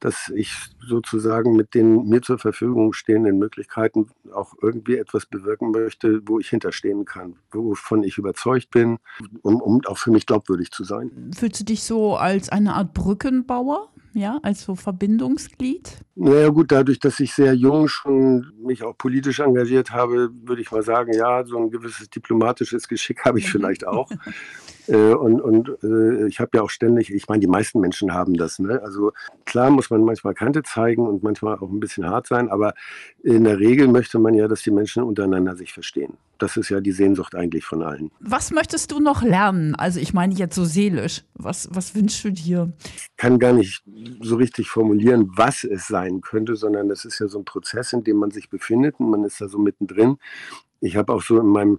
dass 0.00 0.30
ich 0.34 0.52
sozusagen 0.86 1.54
mit 1.54 1.74
den 1.74 2.08
mir 2.08 2.22
zur 2.22 2.38
Verfügung 2.38 2.92
stehenden 2.92 3.38
Möglichkeiten 3.38 4.08
auch 4.32 4.54
irgendwie 4.60 4.96
etwas 4.96 5.26
bewirken 5.26 5.70
möchte, 5.70 6.20
wo 6.26 6.38
ich 6.40 6.48
hinterstehen 6.48 7.04
kann, 7.04 7.36
wovon 7.52 8.02
ich 8.02 8.18
überzeugt 8.18 8.70
bin, 8.70 8.98
um, 9.42 9.60
um 9.60 9.80
auch 9.86 9.98
für 9.98 10.10
mich 10.10 10.26
glaubwürdig 10.26 10.70
zu 10.70 10.84
sein. 10.84 11.30
Fühlst 11.36 11.60
du 11.60 11.64
dich 11.64 11.82
so 11.82 12.16
als 12.16 12.48
eine 12.48 12.74
Art 12.74 12.94
Brückenbauer? 12.94 13.90
ja, 14.12 14.38
als 14.42 14.62
so 14.62 14.74
Verbindungsglied? 14.74 15.98
Naja 16.16 16.48
gut, 16.48 16.72
dadurch, 16.72 16.98
dass 16.98 17.20
ich 17.20 17.32
sehr 17.32 17.54
jung 17.54 17.88
schon 17.88 18.52
mich 18.62 18.82
auch 18.82 18.96
politisch 18.96 19.40
engagiert 19.40 19.92
habe, 19.92 20.30
würde 20.42 20.62
ich 20.62 20.70
mal 20.70 20.82
sagen, 20.82 21.12
ja, 21.14 21.44
so 21.44 21.58
ein 21.58 21.70
gewisses 21.70 22.10
diplomatisches 22.10 22.88
Geschick 22.88 23.24
habe 23.24 23.38
ich 23.38 23.46
mhm. 23.46 23.50
vielleicht 23.50 23.86
auch. 23.86 24.10
Äh, 24.90 25.14
und 25.14 25.40
und 25.40 25.68
äh, 25.84 26.26
ich 26.26 26.40
habe 26.40 26.50
ja 26.54 26.62
auch 26.62 26.70
ständig, 26.70 27.12
ich 27.14 27.28
meine, 27.28 27.40
die 27.40 27.46
meisten 27.46 27.80
Menschen 27.80 28.12
haben 28.12 28.34
das. 28.34 28.58
Ne? 28.58 28.80
Also 28.82 29.12
klar 29.44 29.70
muss 29.70 29.88
man 29.88 30.02
manchmal 30.02 30.34
Kante 30.34 30.64
zeigen 30.64 31.06
und 31.06 31.22
manchmal 31.22 31.58
auch 31.58 31.70
ein 31.70 31.78
bisschen 31.78 32.08
hart 32.08 32.26
sein, 32.26 32.48
aber 32.48 32.74
in 33.22 33.44
der 33.44 33.60
Regel 33.60 33.86
möchte 33.86 34.18
man 34.18 34.34
ja, 34.34 34.48
dass 34.48 34.62
die 34.62 34.72
Menschen 34.72 35.04
untereinander 35.04 35.54
sich 35.54 35.72
verstehen. 35.72 36.14
Das 36.38 36.56
ist 36.56 36.70
ja 36.70 36.80
die 36.80 36.90
Sehnsucht 36.90 37.36
eigentlich 37.36 37.64
von 37.64 37.82
allen. 37.82 38.10
Was 38.18 38.50
möchtest 38.50 38.90
du 38.90 38.98
noch 38.98 39.22
lernen? 39.22 39.76
Also 39.76 40.00
ich 40.00 40.12
meine 40.12 40.34
jetzt 40.34 40.56
so 40.56 40.64
seelisch. 40.64 41.22
Was, 41.34 41.68
was 41.72 41.94
wünschst 41.94 42.24
du 42.24 42.32
dir? 42.32 42.72
Ich 42.82 43.16
kann 43.16 43.38
gar 43.38 43.52
nicht 43.52 43.84
so 44.20 44.36
richtig 44.36 44.70
formulieren, 44.70 45.30
was 45.36 45.62
es 45.62 45.86
sein 45.86 46.20
könnte, 46.20 46.56
sondern 46.56 46.88
das 46.88 47.04
ist 47.04 47.20
ja 47.20 47.28
so 47.28 47.38
ein 47.38 47.44
Prozess, 47.44 47.92
in 47.92 48.02
dem 48.02 48.16
man 48.16 48.32
sich 48.32 48.50
befindet 48.50 48.98
und 48.98 49.10
man 49.10 49.22
ist 49.22 49.40
da 49.40 49.48
so 49.48 49.58
mittendrin. 49.58 50.16
Ich 50.80 50.96
habe 50.96 51.12
auch 51.12 51.22
so 51.22 51.38
in 51.38 51.46
meinem 51.46 51.78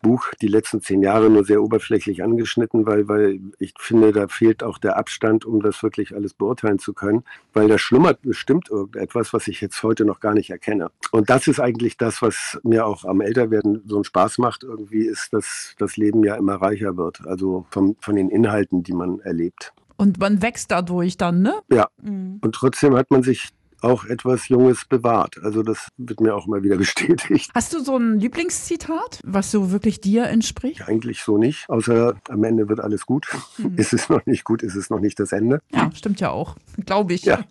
Buch 0.00 0.26
die 0.40 0.48
letzten 0.48 0.80
zehn 0.80 1.02
Jahre 1.02 1.30
nur 1.30 1.44
sehr 1.44 1.62
oberflächlich 1.62 2.22
angeschnitten, 2.22 2.86
weil, 2.86 3.08
weil 3.08 3.40
ich 3.58 3.74
finde, 3.78 4.12
da 4.12 4.28
fehlt 4.28 4.62
auch 4.62 4.78
der 4.78 4.96
Abstand, 4.96 5.44
um 5.44 5.60
das 5.60 5.82
wirklich 5.82 6.14
alles 6.14 6.34
beurteilen 6.34 6.78
zu 6.78 6.92
können, 6.92 7.24
weil 7.52 7.68
da 7.68 7.78
schlummert 7.78 8.22
bestimmt 8.22 8.70
irgendetwas, 8.70 9.32
was 9.32 9.48
ich 9.48 9.60
jetzt 9.60 9.82
heute 9.82 10.04
noch 10.04 10.20
gar 10.20 10.34
nicht 10.34 10.50
erkenne. 10.50 10.90
Und 11.10 11.30
das 11.30 11.46
ist 11.46 11.60
eigentlich 11.60 11.96
das, 11.96 12.22
was 12.22 12.58
mir 12.62 12.86
auch 12.86 13.04
am 13.04 13.20
Älterwerden 13.20 13.82
so 13.86 13.96
einen 13.96 14.04
Spaß 14.04 14.38
macht, 14.38 14.62
irgendwie 14.62 15.06
ist, 15.06 15.32
dass 15.32 15.74
das 15.78 15.96
Leben 15.96 16.22
ja 16.24 16.36
immer 16.36 16.56
reicher 16.56 16.96
wird, 16.96 17.26
also 17.26 17.66
von, 17.70 17.96
von 18.00 18.16
den 18.16 18.30
Inhalten, 18.30 18.82
die 18.82 18.92
man 18.92 19.20
erlebt. 19.20 19.72
Und 19.96 20.20
man 20.20 20.42
wächst 20.42 20.70
dadurch 20.70 21.16
dann, 21.16 21.42
ne? 21.42 21.54
Ja. 21.72 21.88
Mhm. 22.00 22.38
Und 22.40 22.54
trotzdem 22.54 22.94
hat 22.94 23.10
man 23.10 23.24
sich 23.24 23.48
auch 23.80 24.04
etwas 24.04 24.48
Junges 24.48 24.84
bewahrt. 24.84 25.36
Also 25.42 25.62
das 25.62 25.88
wird 25.96 26.20
mir 26.20 26.34
auch 26.34 26.46
immer 26.46 26.62
wieder 26.62 26.76
bestätigt. 26.78 27.50
Hast 27.54 27.72
du 27.72 27.80
so 27.80 27.96
ein 27.96 28.18
Lieblingszitat, 28.18 29.20
was 29.24 29.50
so 29.50 29.70
wirklich 29.70 30.00
dir 30.00 30.24
entspricht? 30.24 30.88
Eigentlich 30.88 31.22
so 31.22 31.38
nicht, 31.38 31.68
außer 31.68 32.14
am 32.28 32.44
Ende 32.44 32.68
wird 32.68 32.80
alles 32.80 33.06
gut. 33.06 33.28
Mhm. 33.58 33.76
Ist 33.76 33.92
es 33.92 34.08
noch 34.08 34.24
nicht 34.26 34.44
gut, 34.44 34.62
ist 34.62 34.74
es 34.74 34.90
noch 34.90 35.00
nicht 35.00 35.18
das 35.20 35.32
Ende. 35.32 35.60
Ja, 35.72 35.90
stimmt 35.94 36.20
ja 36.20 36.30
auch, 36.30 36.56
glaube 36.86 37.14
ich. 37.14 37.22
Ja, 37.22 37.44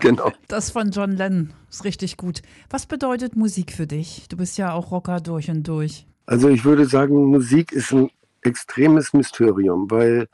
genau. 0.00 0.32
Das 0.48 0.70
von 0.70 0.90
John 0.90 1.12
Lennon 1.12 1.52
ist 1.70 1.84
richtig 1.84 2.16
gut. 2.16 2.42
Was 2.68 2.86
bedeutet 2.86 3.36
Musik 3.36 3.72
für 3.72 3.86
dich? 3.86 4.26
Du 4.28 4.36
bist 4.36 4.58
ja 4.58 4.72
auch 4.72 4.90
Rocker 4.90 5.20
durch 5.20 5.50
und 5.50 5.66
durch. 5.66 6.06
Also 6.26 6.48
ich 6.48 6.64
würde 6.64 6.86
sagen, 6.86 7.26
Musik 7.26 7.72
ist 7.72 7.92
ein 7.92 8.10
extremes 8.42 9.12
Mysterium, 9.12 9.90
weil 9.90 10.28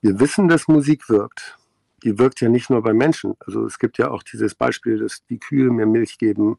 wir 0.00 0.20
wissen, 0.20 0.48
dass 0.48 0.68
Musik 0.68 1.08
wirkt 1.08 1.56
die 2.02 2.18
wirkt 2.18 2.40
ja 2.40 2.48
nicht 2.48 2.70
nur 2.70 2.82
bei 2.82 2.92
Menschen. 2.92 3.34
Also 3.40 3.64
es 3.66 3.78
gibt 3.78 3.98
ja 3.98 4.10
auch 4.10 4.22
dieses 4.22 4.54
Beispiel, 4.54 4.98
dass 4.98 5.24
die 5.26 5.38
Kühe 5.38 5.70
mehr 5.70 5.86
Milch 5.86 6.18
geben 6.18 6.58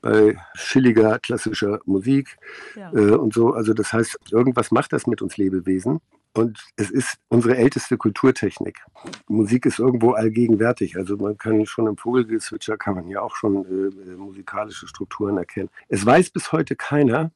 bei 0.00 0.38
schilliger 0.54 1.18
klassischer 1.18 1.80
Musik 1.84 2.38
ja. 2.74 2.92
äh, 2.92 3.12
und 3.12 3.34
so. 3.34 3.52
Also 3.52 3.74
das 3.74 3.92
heißt, 3.92 4.18
irgendwas 4.32 4.70
macht 4.70 4.92
das 4.92 5.06
mit 5.06 5.22
uns 5.22 5.36
Lebewesen. 5.36 6.00
Und 6.32 6.60
es 6.76 6.90
ist 6.90 7.18
unsere 7.28 7.56
älteste 7.56 7.96
Kulturtechnik. 7.96 8.78
Musik 9.26 9.66
ist 9.66 9.80
irgendwo 9.80 10.12
allgegenwärtig. 10.12 10.96
Also 10.96 11.16
man 11.16 11.36
kann 11.36 11.66
schon 11.66 11.88
im 11.88 11.96
Vogelgezwitscher 11.96 12.76
kann 12.76 12.94
man 12.94 13.08
ja 13.08 13.20
auch 13.20 13.34
schon 13.34 13.64
äh, 13.64 14.10
äh 14.12 14.16
musikalische 14.16 14.86
Strukturen 14.86 15.38
erkennen. 15.38 15.70
Es 15.88 16.06
weiß 16.06 16.30
bis 16.30 16.52
heute 16.52 16.76
keiner 16.76 17.32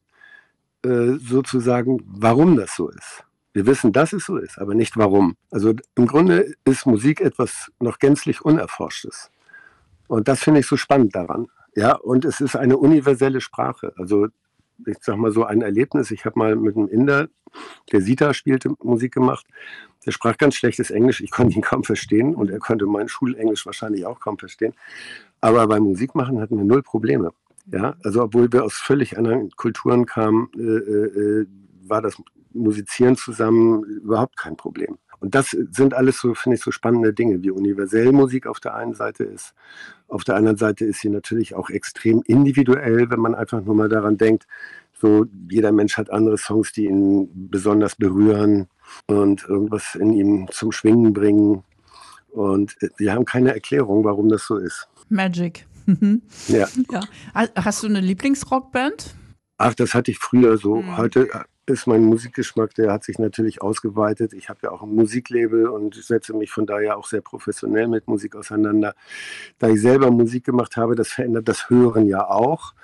äh, 0.85 1.15
sozusagen, 1.19 2.05
warum 2.07 2.57
das 2.57 2.77
so 2.77 2.89
ist. 2.89 3.25
Wir 3.55 3.67
wissen, 3.67 3.93
dass 3.93 4.13
es 4.13 4.27
so 4.27 4.37
ist, 4.37 4.59
aber 4.59 4.75
nicht 4.75 4.97
warum. 4.97 5.37
Also 5.53 5.75
im 5.95 6.07
Grunde 6.07 6.55
ist 6.65 6.87
Musik 6.87 7.21
etwas 7.21 7.71
noch 7.79 8.01
gänzlich 8.01 8.45
Unerforschtes. 8.45 9.31
Und 10.09 10.27
das 10.27 10.43
finde 10.43 10.61
ich 10.61 10.67
so 10.67 10.77
spannend 10.77 11.15
daran. 11.15 11.47
Ja, 11.77 11.95
und 11.95 12.25
es 12.25 12.41
ist 12.41 12.57
eine 12.57 12.77
universelle 12.77 13.41
Sprache. 13.41 13.93
Also 13.97 14.27
ich 14.87 14.97
sag 15.01 15.17
mal 15.19 15.31
so 15.31 15.45
ein 15.45 15.63
Erlebnis. 15.63 16.11
Ich 16.11 16.25
habe 16.25 16.37
mal 16.37 16.57
mit 16.57 16.77
einem 16.77 16.89
Inder, 16.89 17.29
der 17.93 18.01
Sita 18.01 18.35
spielte, 18.35 18.75
Musik 18.83 19.15
gemacht. 19.15 19.47
Der 20.05 20.11
sprach 20.11 20.37
ganz 20.37 20.57
schlechtes 20.57 20.91
Englisch. 20.91 21.21
Ich 21.21 21.31
konnte 21.31 21.55
ihn 21.55 21.63
kaum 21.63 21.85
verstehen 21.85 22.35
und 22.35 22.51
er 22.51 22.59
konnte 22.59 22.87
mein 22.87 23.09
Schulenglisch 23.09 23.65
wahrscheinlich 23.67 24.05
auch 24.05 24.19
kaum 24.19 24.37
verstehen. 24.37 24.75
Aber 25.41 25.67
beim 25.69 25.85
Musikmachen 25.85 26.41
hatten 26.41 26.57
wir 26.57 26.65
null 26.65 26.83
Probleme. 26.83 27.33
Ja, 27.67 27.95
also 28.03 28.25
obwohl 28.25 28.53
wir 28.53 28.65
aus 28.65 28.75
völlig 28.75 29.17
anderen 29.17 29.51
Kulturen 29.53 30.07
kamen, 30.07 30.51
äh, 30.57 30.61
äh, 30.61 31.43
äh 31.43 31.47
war 31.87 32.03
das 32.03 32.17
Musizieren 32.55 33.17
zusammen 33.17 33.85
überhaupt 33.85 34.37
kein 34.37 34.57
Problem. 34.57 34.99
Und 35.21 35.35
das 35.35 35.51
sind 35.51 35.95
alles 35.95 36.21
so, 36.21 36.35
finde 36.35 36.57
ich, 36.57 36.63
so 36.63 36.71
spannende 36.71 37.15
Dinge, 37.15 37.43
wie 37.43 37.51
universell 37.51 38.13
Musik 38.13 38.47
auf 38.47 38.61
der 38.61 38.75
einen 38.75 38.95
Seite 38.95 39.25
ist. 39.25 39.55
Auf 40.09 40.25
der 40.25 40.37
anderen 40.37 40.57
Seite 40.57 40.85
ist 40.85 41.01
sie 41.01 41.09
natürlich 41.09 41.55
auch 41.55 41.71
extrem 41.71 42.23
individuell, 42.27 43.11
wenn 43.11 43.21
man 43.21 43.35
einfach 43.35 43.63
nur 43.63 43.75
mal 43.75 43.89
daran 43.89 44.19
denkt, 44.19 44.47
so 44.93 45.27
jeder 45.51 45.73
Mensch 45.73 45.97
hat 45.97 46.11
andere 46.11 46.39
Songs, 46.39 46.73
die 46.73 46.87
ihn 46.87 47.29
besonders 47.51 47.97
berühren 47.97 48.69
und 49.07 49.49
irgendwas 49.49 49.95
in 49.95 50.13
ihm 50.13 50.49
zum 50.51 50.73
Schwingen 50.73 51.13
bringen. 51.13 51.65
Und 52.31 52.77
wir 52.97 53.13
haben 53.13 53.25
keine 53.25 53.53
Erklärung, 53.55 54.05
warum 54.05 54.29
das 54.29 54.47
so 54.47 54.57
ist. 54.57 54.89
Magic. 55.09 55.67
ja. 56.49 56.69
ja. 56.91 57.01
Hast 57.35 57.83
du 57.83 57.87
eine 57.87 58.01
Lieblingsrockband? 58.01 59.15
Ach, 59.57 59.75
das 59.75 59.95
hatte 59.95 60.11
ich 60.11 60.19
früher 60.19 60.59
so. 60.59 60.77
Mhm. 60.77 60.97
Heute 60.97 61.29
ist 61.71 61.87
mein 61.87 62.05
Musikgeschmack, 62.05 62.75
der 62.75 62.93
hat 62.93 63.05
sich 63.05 63.19
natürlich 63.19 63.63
ausgeweitet. 63.63 64.33
Ich 64.33 64.49
habe 64.49 64.61
ja 64.63 64.71
auch 64.71 64.83
ein 64.83 64.95
Musiklabel 64.95 65.69
und 65.69 65.95
setze 65.95 66.35
mich 66.35 66.51
von 66.51 66.67
daher 66.67 66.97
auch 66.97 67.07
sehr 67.07 67.21
professionell 67.21 67.89
mit 67.89 68.07
Musik 68.09 68.37
auseinander. 68.37 68.95
Da 69.59 69.69
ich 69.69 69.81
selber 69.81 70.11
Musik 70.11 70.45
gemacht 70.45 70.77
habe, 70.77 70.95
das 70.95 71.09
verändert 71.09 71.49
das 71.49 71.71
Hören 71.71 72.07
ja 72.07 72.29
auch, 72.29 72.75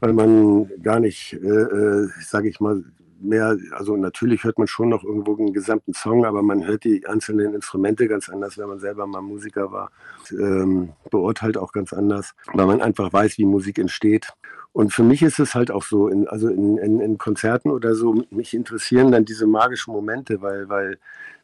weil 0.00 0.12
man 0.12 0.70
gar 0.82 1.00
nicht, 1.00 1.34
äh, 1.34 1.46
äh 1.46 2.08
sage 2.20 2.48
ich 2.48 2.60
mal, 2.60 2.84
mehr, 3.24 3.56
also 3.72 3.96
natürlich 3.96 4.44
hört 4.44 4.58
man 4.58 4.66
schon 4.66 4.90
noch 4.90 5.02
irgendwo 5.02 5.36
einen 5.36 5.52
gesamten 5.52 5.94
Song, 5.94 6.24
aber 6.24 6.42
man 6.42 6.66
hört 6.66 6.84
die 6.84 7.06
einzelnen 7.06 7.54
Instrumente 7.54 8.06
ganz 8.06 8.28
anders, 8.28 8.58
wenn 8.58 8.68
man 8.68 8.78
selber 8.78 9.06
mal 9.06 9.22
Musiker 9.22 9.72
war. 9.72 9.90
Ähm, 10.30 10.92
beurteilt 11.10 11.56
auch 11.56 11.72
ganz 11.72 11.92
anders, 11.92 12.34
weil 12.52 12.66
man 12.66 12.82
einfach 12.82 13.12
weiß, 13.12 13.38
wie 13.38 13.46
Musik 13.46 13.78
entsteht. 13.78 14.32
Und 14.74 14.92
für 14.92 15.04
mich 15.04 15.22
ist 15.22 15.38
es 15.38 15.54
halt 15.54 15.70
auch 15.70 15.84
so, 15.84 16.08
in, 16.08 16.26
also 16.26 16.48
in, 16.48 16.78
in, 16.78 16.98
in, 16.98 17.16
Konzerten 17.16 17.70
oder 17.70 17.94
so, 17.94 18.24
mich 18.30 18.54
interessieren 18.54 19.12
dann 19.12 19.24
diese 19.24 19.46
magischen 19.46 19.94
Momente, 19.94 20.42
weil, 20.42 20.68
weil 20.68 20.98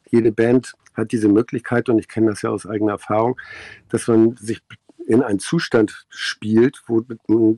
jede 0.09 0.33
Band 0.33 0.73
hat 0.95 1.13
diese 1.13 1.29
Möglichkeit, 1.29 1.87
und 1.87 1.97
ich 1.97 2.09
kenne 2.09 2.27
das 2.27 2.41
ja 2.41 2.49
aus 2.49 2.67
eigener 2.67 2.91
Erfahrung, 2.91 3.39
dass 3.87 4.07
man 4.07 4.35
sich 4.35 4.61
in 5.11 5.21
einen 5.21 5.39
Zustand 5.39 6.05
spielt, 6.09 6.81
wo 6.87 7.03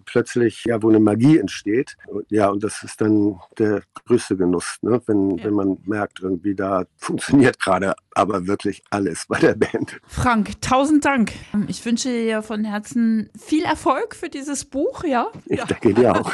plötzlich 0.05 0.63
ja, 0.65 0.81
wo 0.81 0.89
eine 0.89 0.99
Magie 0.99 1.37
entsteht. 1.37 1.95
Ja, 2.29 2.49
und 2.49 2.63
das 2.63 2.81
ist 2.81 2.99
dann 2.99 3.39
der 3.59 3.83
größte 4.05 4.35
Genuss, 4.35 4.77
ne? 4.81 5.01
wenn, 5.05 5.37
ja. 5.37 5.45
wenn 5.45 5.53
man 5.53 5.77
merkt, 5.85 6.21
irgendwie 6.21 6.55
da 6.55 6.85
funktioniert 6.97 7.59
gerade 7.59 7.93
aber 8.15 8.47
wirklich 8.47 8.83
alles 8.89 9.25
bei 9.27 9.39
der 9.39 9.55
Band. 9.55 9.99
Frank, 10.07 10.61
tausend 10.61 11.05
Dank. 11.05 11.33
Ich 11.67 11.85
wünsche 11.85 12.09
dir 12.09 12.41
von 12.41 12.63
Herzen 12.63 13.29
viel 13.37 13.63
Erfolg 13.63 14.15
für 14.15 14.29
dieses 14.29 14.65
Buch, 14.65 15.03
ja? 15.03 15.27
Ich 15.45 15.59
ja. 15.59 15.65
danke 15.65 15.93
dir 15.93 16.15
auch. 16.15 16.31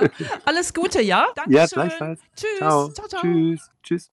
Alles 0.44 0.72
Gute, 0.72 1.02
ja? 1.02 1.26
Dankeschön. 1.34 1.56
Ja, 1.56 1.66
gleichfalls. 1.66 2.20
Tschüss. 2.36 2.58
Ciao. 2.58 2.88
ciao, 2.90 3.08
ciao. 3.08 3.20
Tschüss. 3.22 3.70
Tschüss. 3.82 4.08